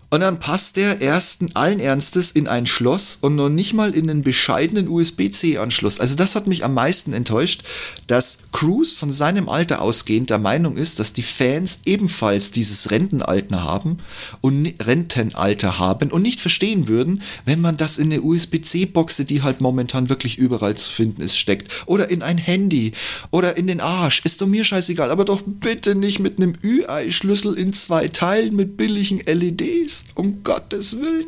Und 0.09 0.21
dann 0.21 0.39
passt 0.39 0.77
der 0.77 1.03
ersten 1.03 1.51
allen 1.55 1.81
Ernstes 1.81 2.31
in 2.31 2.47
ein 2.47 2.67
Schloss 2.67 3.19
und 3.21 3.35
noch 3.35 3.49
nicht 3.49 3.75
mal 3.75 3.93
in 3.93 4.09
einen 4.09 4.23
bescheidenen 4.23 4.89
USB-C-Anschluss. 4.89 5.99
Also 5.99 6.15
das 6.15 6.37
hat 6.37 6.47
mich 6.47 6.65
am 6.65 6.75
meisten 6.75 7.13
enttäuscht, 7.13 7.63
dass 8.07 8.39
Cruz 8.53 8.93
von 8.93 9.13
seinem 9.13 9.49
Alter 9.49 9.83
ausgehend 9.83 10.31
der 10.31 10.39
Meinung 10.39 10.77
ist, 10.77 11.01
dass 11.01 11.13
die 11.13 11.23
Fans 11.23 11.81
ebenfalls 11.87 12.53
dieses 12.53 12.93
Rentenalter 12.93 13.65
haben 13.65 13.99
und 14.41 14.75
Rentenalter 14.81 15.81
haben 15.81 16.13
und 16.13 16.23
nicht 16.23 16.39
verstehen 16.39 16.87
würden, 16.87 17.23
wenn 17.45 17.61
man 17.61 17.77
das 17.77 17.99
in 17.99 18.13
eine 18.13 18.23
USB-C-Boxe, 18.23 19.25
die 19.25 19.43
halt 19.43 19.61
momentan 19.61 20.09
wirklich 20.09 20.39
überall 20.39 20.77
zu 20.77 20.89
finden 20.89 21.23
ist, 21.23 21.37
steckt. 21.37 21.69
Oder 21.87 22.11
in 22.11 22.23
ein 22.23 22.39
Handy 22.39 22.93
oder 23.33 23.57
in 23.57 23.67
den 23.67 23.81
Arsch. 23.81 24.23
Ist 24.25 24.41
doch 24.41 24.47
mir 24.47 24.65
scheißegal, 24.65 25.11
aber 25.11 25.25
doch 25.25 25.43
bitte 25.45 25.97
nicht 25.97 26.21
mit 26.21 26.39
einem 26.39 26.55
Ü-Ei-Schlüssel 26.63 27.59
in 27.59 27.73
zwei 27.73 28.07
Teilen 28.07 28.55
mit 28.55 28.77
billigen 28.77 29.21
LEDs 29.27 29.96
um 30.15 30.43
Gottes 30.43 30.97
Willen. 30.99 31.27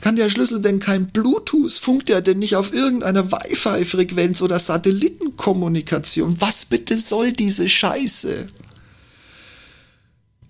Kann 0.00 0.16
der 0.16 0.30
Schlüssel 0.30 0.60
denn 0.60 0.80
kein 0.80 1.08
Bluetooth? 1.08 1.72
Funkt 1.72 2.10
er 2.10 2.20
denn 2.20 2.38
nicht 2.38 2.56
auf 2.56 2.72
irgendeiner 2.72 3.30
Wi-Fi-Frequenz 3.30 4.42
oder 4.42 4.58
Satellitenkommunikation? 4.58 6.40
Was 6.40 6.64
bitte 6.64 6.98
soll 6.98 7.32
diese 7.32 7.68
Scheiße? 7.68 8.48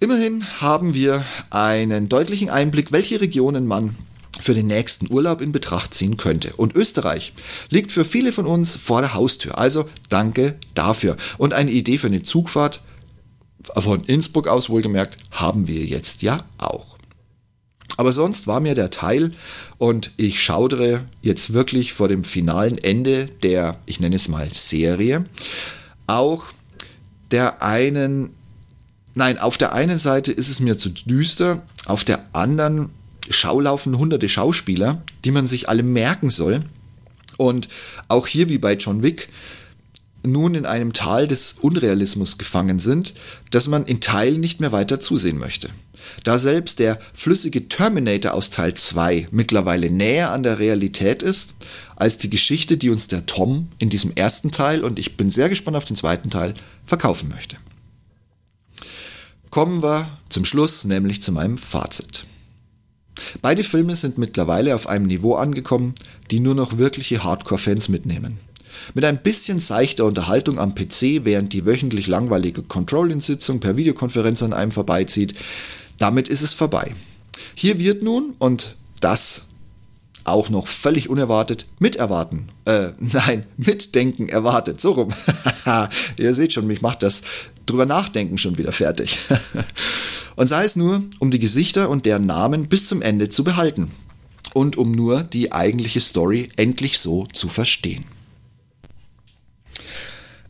Immerhin 0.01 0.45
haben 0.61 0.95
wir 0.95 1.25
einen 1.51 2.09
deutlichen 2.09 2.51
Einblick, 2.51 2.93
welche 2.93 3.21
Regionen 3.21 3.67
man 3.67 3.97
für 4.41 4.55
den 4.55 4.67
nächsten 4.67 5.11
Urlaub 5.11 5.41
in 5.41 5.53
Betracht 5.53 5.95
ziehen 5.95 6.17
könnte. 6.17 6.53
Und 6.57 6.75
Österreich 6.75 7.33
liegt 7.71 7.93
für 7.93 8.05
viele 8.05 8.33
von 8.33 8.47
uns 8.47 8.77
vor 8.77 9.01
der 9.01 9.15
Haustür. 9.15 9.57
Also 9.57 9.89
danke 10.09 10.57
dafür. 10.75 11.17
Und 11.39 11.55
eine 11.55 11.71
Idee 11.71 11.99
für 11.99 12.09
eine 12.09 12.23
Zugfahrt 12.23 12.81
von 13.77 14.05
Innsbruck 14.05 14.49
aus 14.49 14.69
wohlgemerkt, 14.69 15.19
haben 15.31 15.67
wir 15.67 15.85
jetzt 15.85 16.23
ja 16.23 16.39
auch. 16.59 16.97
Aber 17.97 18.13
sonst 18.13 18.47
war 18.47 18.61
mir 18.61 18.75
der 18.75 18.91
Teil 18.91 19.33
und 19.79 20.11
ich 20.17 20.43
schaudere 20.43 21.05
jetzt 21.23 21.53
wirklich 21.53 21.93
vor 21.93 22.09
dem 22.09 22.25
finalen 22.25 22.79
Ende 22.79 23.27
der, 23.43 23.79
ich 23.87 24.01
nenne 24.01 24.17
es 24.17 24.29
mal 24.29 24.53
Serie, 24.53 25.27
auch 26.07 26.47
der 27.31 27.63
einen, 27.63 28.31
nein, 29.15 29.39
auf 29.39 29.59
der 29.59 29.73
einen 29.73 29.99
Seite 29.99 30.33
ist 30.33 30.49
es 30.49 30.61
mir 30.61 30.77
zu 30.77 30.91
düster, 30.91 31.63
auf 31.87 32.05
der 32.05 32.25
anderen 32.33 32.91
schaulaufen 33.31 33.97
hunderte 33.97 34.29
Schauspieler, 34.29 35.03
die 35.25 35.31
man 35.31 35.47
sich 35.47 35.69
alle 35.69 35.83
merken 35.83 36.31
soll. 36.31 36.63
Und 37.37 37.69
auch 38.09 38.27
hier 38.27 38.49
wie 38.49 38.59
bei 38.59 38.75
John 38.75 39.03
Wick 39.03 39.29
nun 40.25 40.55
in 40.55 40.67
einem 40.67 40.93
Tal 40.93 41.29
des 41.29 41.57
Unrealismus 41.61 42.39
gefangen 42.39 42.79
sind, 42.79 43.15
dass 43.51 43.69
man 43.69 43.85
in 43.85 44.01
Teilen 44.01 44.41
nicht 44.41 44.61
mehr 44.61 44.73
weiter 44.73 45.01
zusehen 45.01 45.39
möchte. 45.39 45.71
Da 46.23 46.39
selbst 46.39 46.79
der 46.81 46.99
flüssige 47.15 47.69
Terminator 47.69 48.35
aus 48.35 48.51
Teil 48.51 48.75
2 48.75 49.29
mittlerweile 49.31 49.91
näher 49.91 50.33
an 50.33 50.43
der 50.43 50.59
Realität 50.59 51.23
ist, 51.23 51.55
als 51.97 52.19
die 52.19 52.31
Geschichte, 52.31 52.77
die 52.77 52.91
uns 52.91 53.09
der 53.09 53.27
Tom 53.27 53.69
in 53.79 53.91
diesem 53.91 54.13
ersten 54.15 54.51
Teil, 54.51 54.85
und 54.85 54.99
ich 54.99 55.17
bin 55.17 55.31
sehr 55.31 55.49
gespannt 55.49 55.77
auf 55.77 55.85
den 55.85 55.97
zweiten 55.97 56.31
Teil, 56.31 56.55
verkaufen 56.87 57.29
möchte. 57.29 57.57
Kommen 59.51 59.83
wir 59.83 60.09
zum 60.29 60.45
Schluss, 60.45 60.85
nämlich 60.85 61.23
zu 61.23 61.33
meinem 61.33 61.59
Fazit. 61.59 62.27
Beide 63.41 63.63
Filme 63.63 63.95
sind 63.95 64.19
mittlerweile 64.19 64.75
auf 64.75 64.89
einem 64.89 65.07
Niveau 65.07 65.37
angekommen, 65.37 65.95
die 66.31 66.41
nur 66.41 66.55
noch 66.55 66.79
wirkliche 66.79 67.23
Hardcore-Fans 67.23 67.89
mitnehmen. 67.89 68.39
Mit 68.95 69.05
ein 69.05 69.23
bisschen 69.23 69.61
seichter 69.61 70.05
Unterhaltung 70.05 70.59
am 70.59 70.75
PC, 70.75 71.25
während 71.25 71.53
die 71.53 71.67
wöchentlich 71.67 72.07
langweilige 72.07 72.63
Controlling-Sitzung 72.63 73.61
per 73.61 73.77
Videokonferenz 73.77 74.43
an 74.43 74.53
einem 74.53 74.73
vorbeizieht, 74.73 75.35
damit 75.99 76.29
ist 76.29 76.43
es 76.43 76.53
vorbei. 76.53 76.95
Hier 77.55 77.79
wird 77.79 78.03
nun, 78.03 78.35
und 78.39 78.77
das 79.01 79.49
auch 80.25 80.49
noch 80.49 80.67
völlig 80.67 81.09
unerwartet, 81.09 81.67
miterwarten. 81.79 82.49
Äh, 82.65 82.89
nein, 82.99 83.45
mitdenken 83.57 84.29
erwartet. 84.29 84.81
So 84.81 84.93
rum. 84.93 85.13
Ihr 86.17 86.35
seht 86.35 86.53
schon, 86.53 86.67
mich 86.67 86.83
macht 86.83 87.03
das 87.03 87.23
drüber 87.67 87.87
nachdenken 87.87 88.39
schon 88.39 88.59
wieder 88.59 88.73
fertig. 88.73 89.19
und 90.37 90.49
sei 90.49 90.65
es 90.65 90.77
nur, 90.77 91.03
um 91.19 91.31
die 91.31 91.39
Gesichter 91.39 91.89
und 91.89 92.07
deren 92.07 92.27
Namen 92.27 92.69
bis 92.69 92.89
zum 92.89 93.03
Ende 93.03 93.29
zu 93.29 93.45
behalten. 93.45 93.91
Und 94.53 94.77
um 94.77 94.93
nur 94.93 95.23
die 95.23 95.53
eigentliche 95.53 96.01
Story 96.01 96.49
endlich 96.57 96.99
so 96.99 97.27
zu 97.33 97.49
verstehen. 97.49 98.05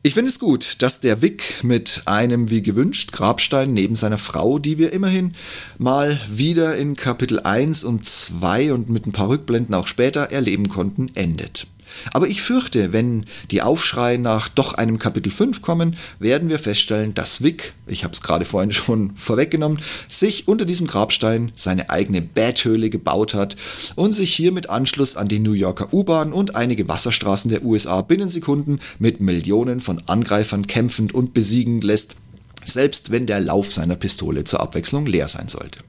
Ich 0.07 0.13
finde 0.13 0.29
es 0.29 0.39
gut, 0.39 0.83
dass 0.83 1.01
der 1.01 1.23
Wick 1.23 1.65
mit 1.65 2.03
einem 2.05 2.51
wie 2.51 2.61
gewünscht 2.61 3.11
Grabstein 3.13 3.73
neben 3.73 3.97
seiner 3.97 4.19
Frau, 4.19 4.59
die 4.59 4.77
wir 4.77 4.93
immerhin 4.93 5.33
mal 5.79 6.21
wieder 6.29 6.77
in 6.77 6.95
Kapitel 6.95 7.41
1 7.41 7.85
und 7.85 8.05
2 8.05 8.75
und 8.75 8.91
mit 8.91 9.07
ein 9.07 9.13
paar 9.13 9.31
Rückblenden 9.31 9.75
auch 9.75 9.87
später 9.87 10.25
erleben 10.25 10.69
konnten, 10.69 11.11
endet. 11.15 11.67
Aber 12.13 12.29
ich 12.29 12.43
fürchte, 12.43 12.93
wenn 12.93 13.27
die 13.51 13.63
Aufschreie 13.63 14.19
nach 14.19 14.49
doch 14.49 14.75
einem 14.75 14.99
Kapitel 14.99 15.31
5 15.31 15.63
kommen, 15.63 15.97
werden 16.19 16.49
wir 16.49 16.59
feststellen, 16.59 17.15
dass 17.15 17.43
Vic, 17.43 17.75
ich 17.87 18.05
habe 18.05 18.15
es 18.15 18.23
gerade 18.23 18.45
vorhin 18.45 18.73
schon 18.73 19.17
vorweggenommen, 19.17 19.81
sich 20.09 20.49
unter 20.49 20.65
diesem 20.65 20.87
Grabstein 20.87 21.53
seine 21.55 21.91
eigene 21.91 22.23
Betthöhle 22.23 22.91
gebaut 22.91 23.35
hat 23.35 23.57
und 23.95 24.13
sich 24.13 24.35
hier 24.35 24.53
mit 24.53 24.71
Anschluss 24.71 25.17
an 25.17 25.29
die 25.29 25.39
New 25.39 25.53
Yorker 25.53 25.93
U-Bahn 25.93 26.33
und 26.33 26.57
einige 26.57 26.89
Wasserstraßen 26.89 27.51
der 27.51 27.65
USA 27.65 28.01
binnen 28.03 28.29
Sekunden 28.29 28.81
mit 28.99 29.21
Millionen 29.21 29.81
von 29.81 30.03
Angreifern 30.07 30.67
kämpfend 30.67 31.15
und 31.15 31.35
besiegen 31.35 31.81
lässt, 31.81 32.17
selbst 32.65 33.11
wenn 33.11 33.27
der 33.27 33.41
Lauf 33.41 33.73
seiner 33.73 33.97
Pistole 33.97 34.45
zur 34.45 34.61
Abwechslung 34.61 35.07
leer 35.07 35.29
sein 35.29 35.49
sollte. 35.49 35.81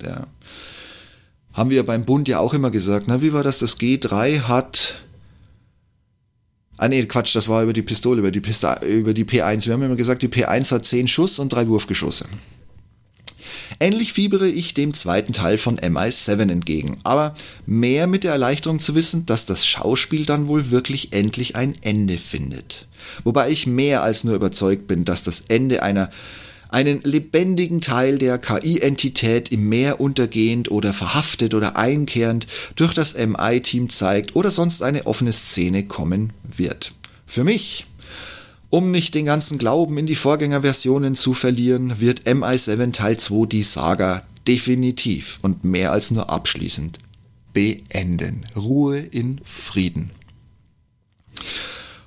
Der 0.00 0.26
haben 1.52 1.70
wir 1.70 1.86
beim 1.86 2.04
Bund 2.04 2.28
ja 2.28 2.40
auch 2.40 2.52
immer 2.52 2.70
gesagt, 2.70 3.06
na, 3.06 3.22
wie 3.22 3.32
war 3.32 3.44
das? 3.44 3.60
Das 3.60 3.78
G3 3.78 4.42
hat 4.42 4.96
Ah 6.76 6.88
nee, 6.88 7.04
Quatsch, 7.06 7.34
das 7.36 7.48
war 7.48 7.62
über 7.62 7.72
die 7.72 7.82
Pistole, 7.82 8.18
über 8.18 8.30
die, 8.30 8.40
Pista 8.40 8.82
über 8.82 9.14
die 9.14 9.24
P1. 9.24 9.66
Wir 9.66 9.74
haben 9.74 9.82
immer 9.82 9.96
gesagt, 9.96 10.22
die 10.22 10.28
P1 10.28 10.72
hat 10.72 10.84
10 10.84 11.08
Schuss 11.08 11.38
und 11.38 11.52
drei 11.52 11.68
Wurfgeschosse. 11.68 12.26
Ähnlich 13.80 14.12
fiebere 14.12 14.48
ich 14.48 14.74
dem 14.74 14.94
zweiten 14.94 15.32
Teil 15.32 15.58
von 15.58 15.78
MI7 15.78 16.50
entgegen, 16.50 16.98
aber 17.02 17.34
mehr 17.66 18.06
mit 18.06 18.24
der 18.24 18.32
Erleichterung 18.32 18.80
zu 18.80 18.94
wissen, 18.94 19.26
dass 19.26 19.46
das 19.46 19.66
Schauspiel 19.66 20.26
dann 20.26 20.48
wohl 20.48 20.70
wirklich 20.70 21.12
endlich 21.12 21.56
ein 21.56 21.76
Ende 21.82 22.18
findet. 22.18 22.86
Wobei 23.24 23.50
ich 23.50 23.66
mehr 23.66 24.02
als 24.02 24.24
nur 24.24 24.34
überzeugt 24.34 24.86
bin, 24.86 25.04
dass 25.04 25.22
das 25.22 25.40
Ende 25.40 25.82
einer 25.82 26.10
einen 26.74 27.00
lebendigen 27.04 27.80
Teil 27.80 28.18
der 28.18 28.38
KI-Entität 28.38 29.52
im 29.52 29.68
Meer 29.68 30.00
untergehend 30.00 30.70
oder 30.72 30.92
verhaftet 30.92 31.54
oder 31.54 31.76
einkehrend 31.76 32.48
durch 32.74 32.92
das 32.94 33.14
MI-Team 33.14 33.88
zeigt 33.88 34.34
oder 34.34 34.50
sonst 34.50 34.82
eine 34.82 35.06
offene 35.06 35.32
Szene 35.32 35.84
kommen 35.84 36.32
wird. 36.56 36.94
Für 37.26 37.44
mich 37.44 37.86
um 38.70 38.90
nicht 38.90 39.14
den 39.14 39.24
ganzen 39.24 39.56
Glauben 39.56 39.98
in 39.98 40.06
die 40.06 40.16
Vorgängerversionen 40.16 41.14
zu 41.14 41.32
verlieren, 41.32 42.00
wird 42.00 42.26
MI7 42.26 42.92
Teil 42.92 43.18
2 43.18 43.46
die 43.46 43.62
Saga 43.62 44.24
definitiv 44.48 45.38
und 45.42 45.62
mehr 45.62 45.92
als 45.92 46.10
nur 46.10 46.28
abschließend 46.28 46.98
beenden. 47.52 48.42
Ruhe 48.56 48.98
in 48.98 49.40
Frieden. 49.44 50.10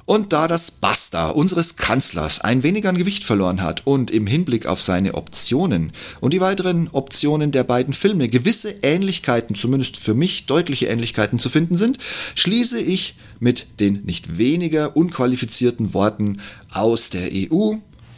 Und 0.08 0.32
da 0.32 0.48
das 0.48 0.72
Basta 0.72 1.28
unseres 1.28 1.76
Kanzlers 1.76 2.40
ein 2.40 2.64
wenig 2.64 2.88
an 2.88 2.98
Gewicht 2.98 3.26
verloren 3.26 3.62
hat 3.62 3.86
und 3.86 4.10
im 4.10 4.26
Hinblick 4.26 4.66
auf 4.66 4.82
seine 4.82 5.16
Optionen 5.16 5.92
und 6.22 6.34
die 6.34 6.40
weiteren 6.40 6.88
Optionen 6.94 7.52
der 7.52 7.66
beiden 7.66 7.94
Filme 7.94 8.30
gewisse 8.30 8.74
Ähnlichkeiten, 8.84 9.54
zumindest 9.54 9.98
für 9.98 10.14
mich 10.14 10.46
deutliche 10.46 10.86
Ähnlichkeiten 10.86 11.40
zu 11.40 11.50
finden 11.50 11.76
sind, 11.76 11.98
schließe 12.36 12.80
ich 12.80 13.16
mit 13.42 13.82
den 13.82 14.06
nicht 14.06 14.38
weniger 14.38 14.96
unqualifizierten 14.96 15.94
Worten 15.94 16.40
aus 16.72 17.10
der 17.10 17.28
EU, 17.34 17.74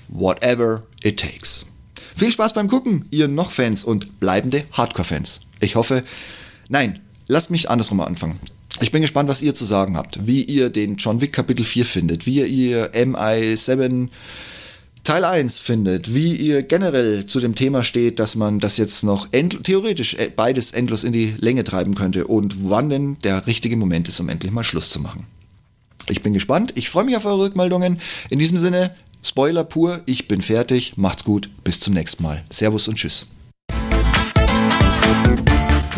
whatever 0.10 0.84
it 1.02 1.20
takes. 1.20 1.66
Viel 2.16 2.32
Spaß 2.32 2.54
beim 2.54 2.68
Gucken, 2.68 3.06
ihr 3.10 3.28
noch 3.28 3.50
Fans 3.50 3.84
und 3.84 4.20
bleibende 4.20 4.64
Hardcore-Fans. 4.74 5.40
Ich 5.60 5.76
hoffe, 5.76 6.04
nein, 6.68 7.00
lasst 7.26 7.50
mich 7.50 7.68
andersrum 7.68 8.00
anfangen. 8.02 8.40
Ich 8.82 8.92
bin 8.92 9.02
gespannt, 9.02 9.28
was 9.28 9.42
ihr 9.42 9.54
zu 9.54 9.66
sagen 9.66 9.98
habt, 9.98 10.26
wie 10.26 10.44
ihr 10.44 10.70
den 10.70 10.96
John 10.96 11.20
Wick 11.20 11.34
Kapitel 11.34 11.66
4 11.66 11.86
findet, 11.86 12.26
wie 12.26 12.42
ihr 12.42 12.94
MI7 12.94 14.08
Teil 15.04 15.26
1 15.26 15.60
findet, 15.60 16.14
wie 16.14 16.36
ihr 16.36 16.64
generell 16.64 17.26
zu 17.26 17.40
dem 17.40 17.56
Thema 17.56 17.84
steht, 17.84 18.20
dass 18.20 18.36
man 18.36 18.60
das 18.60 18.78
jetzt 18.78 19.04
noch 19.04 19.28
theoretisch 19.28 20.14
äh, 20.16 20.30
beides 20.34 20.72
endlos 20.72 21.04
in 21.04 21.14
die 21.14 21.34
Länge 21.38 21.64
treiben 21.64 21.96
könnte 21.96 22.28
und 22.28 22.70
wann 22.70 22.90
denn 22.90 23.18
der 23.24 23.48
richtige 23.48 23.76
Moment 23.76 24.08
ist, 24.08 24.20
um 24.20 24.30
endlich 24.30 24.52
mal 24.52 24.64
Schluss 24.64 24.90
zu 24.90 25.00
machen. 25.00 25.26
Ich 26.08 26.24
bin 26.24 26.34
gespannt, 26.34 26.74
ich 26.76 26.90
freue 26.90 27.06
mich 27.06 27.18
auf 27.18 27.26
eure 27.26 27.40
Rückmeldungen. 27.40 28.00
In 28.30 28.40
diesem 28.40 28.58
Sinne, 28.58 28.96
Spoiler 29.24 29.66
pur, 29.66 30.02
ich 30.06 30.28
bin 30.28 30.42
fertig, 30.42 30.94
macht's 30.96 31.26
gut, 31.26 31.50
bis 31.64 31.80
zum 31.80 31.94
nächsten 31.94 32.24
Mal. 32.24 32.44
Servus 32.50 32.88
und 32.88 32.96
Tschüss. 32.96 33.28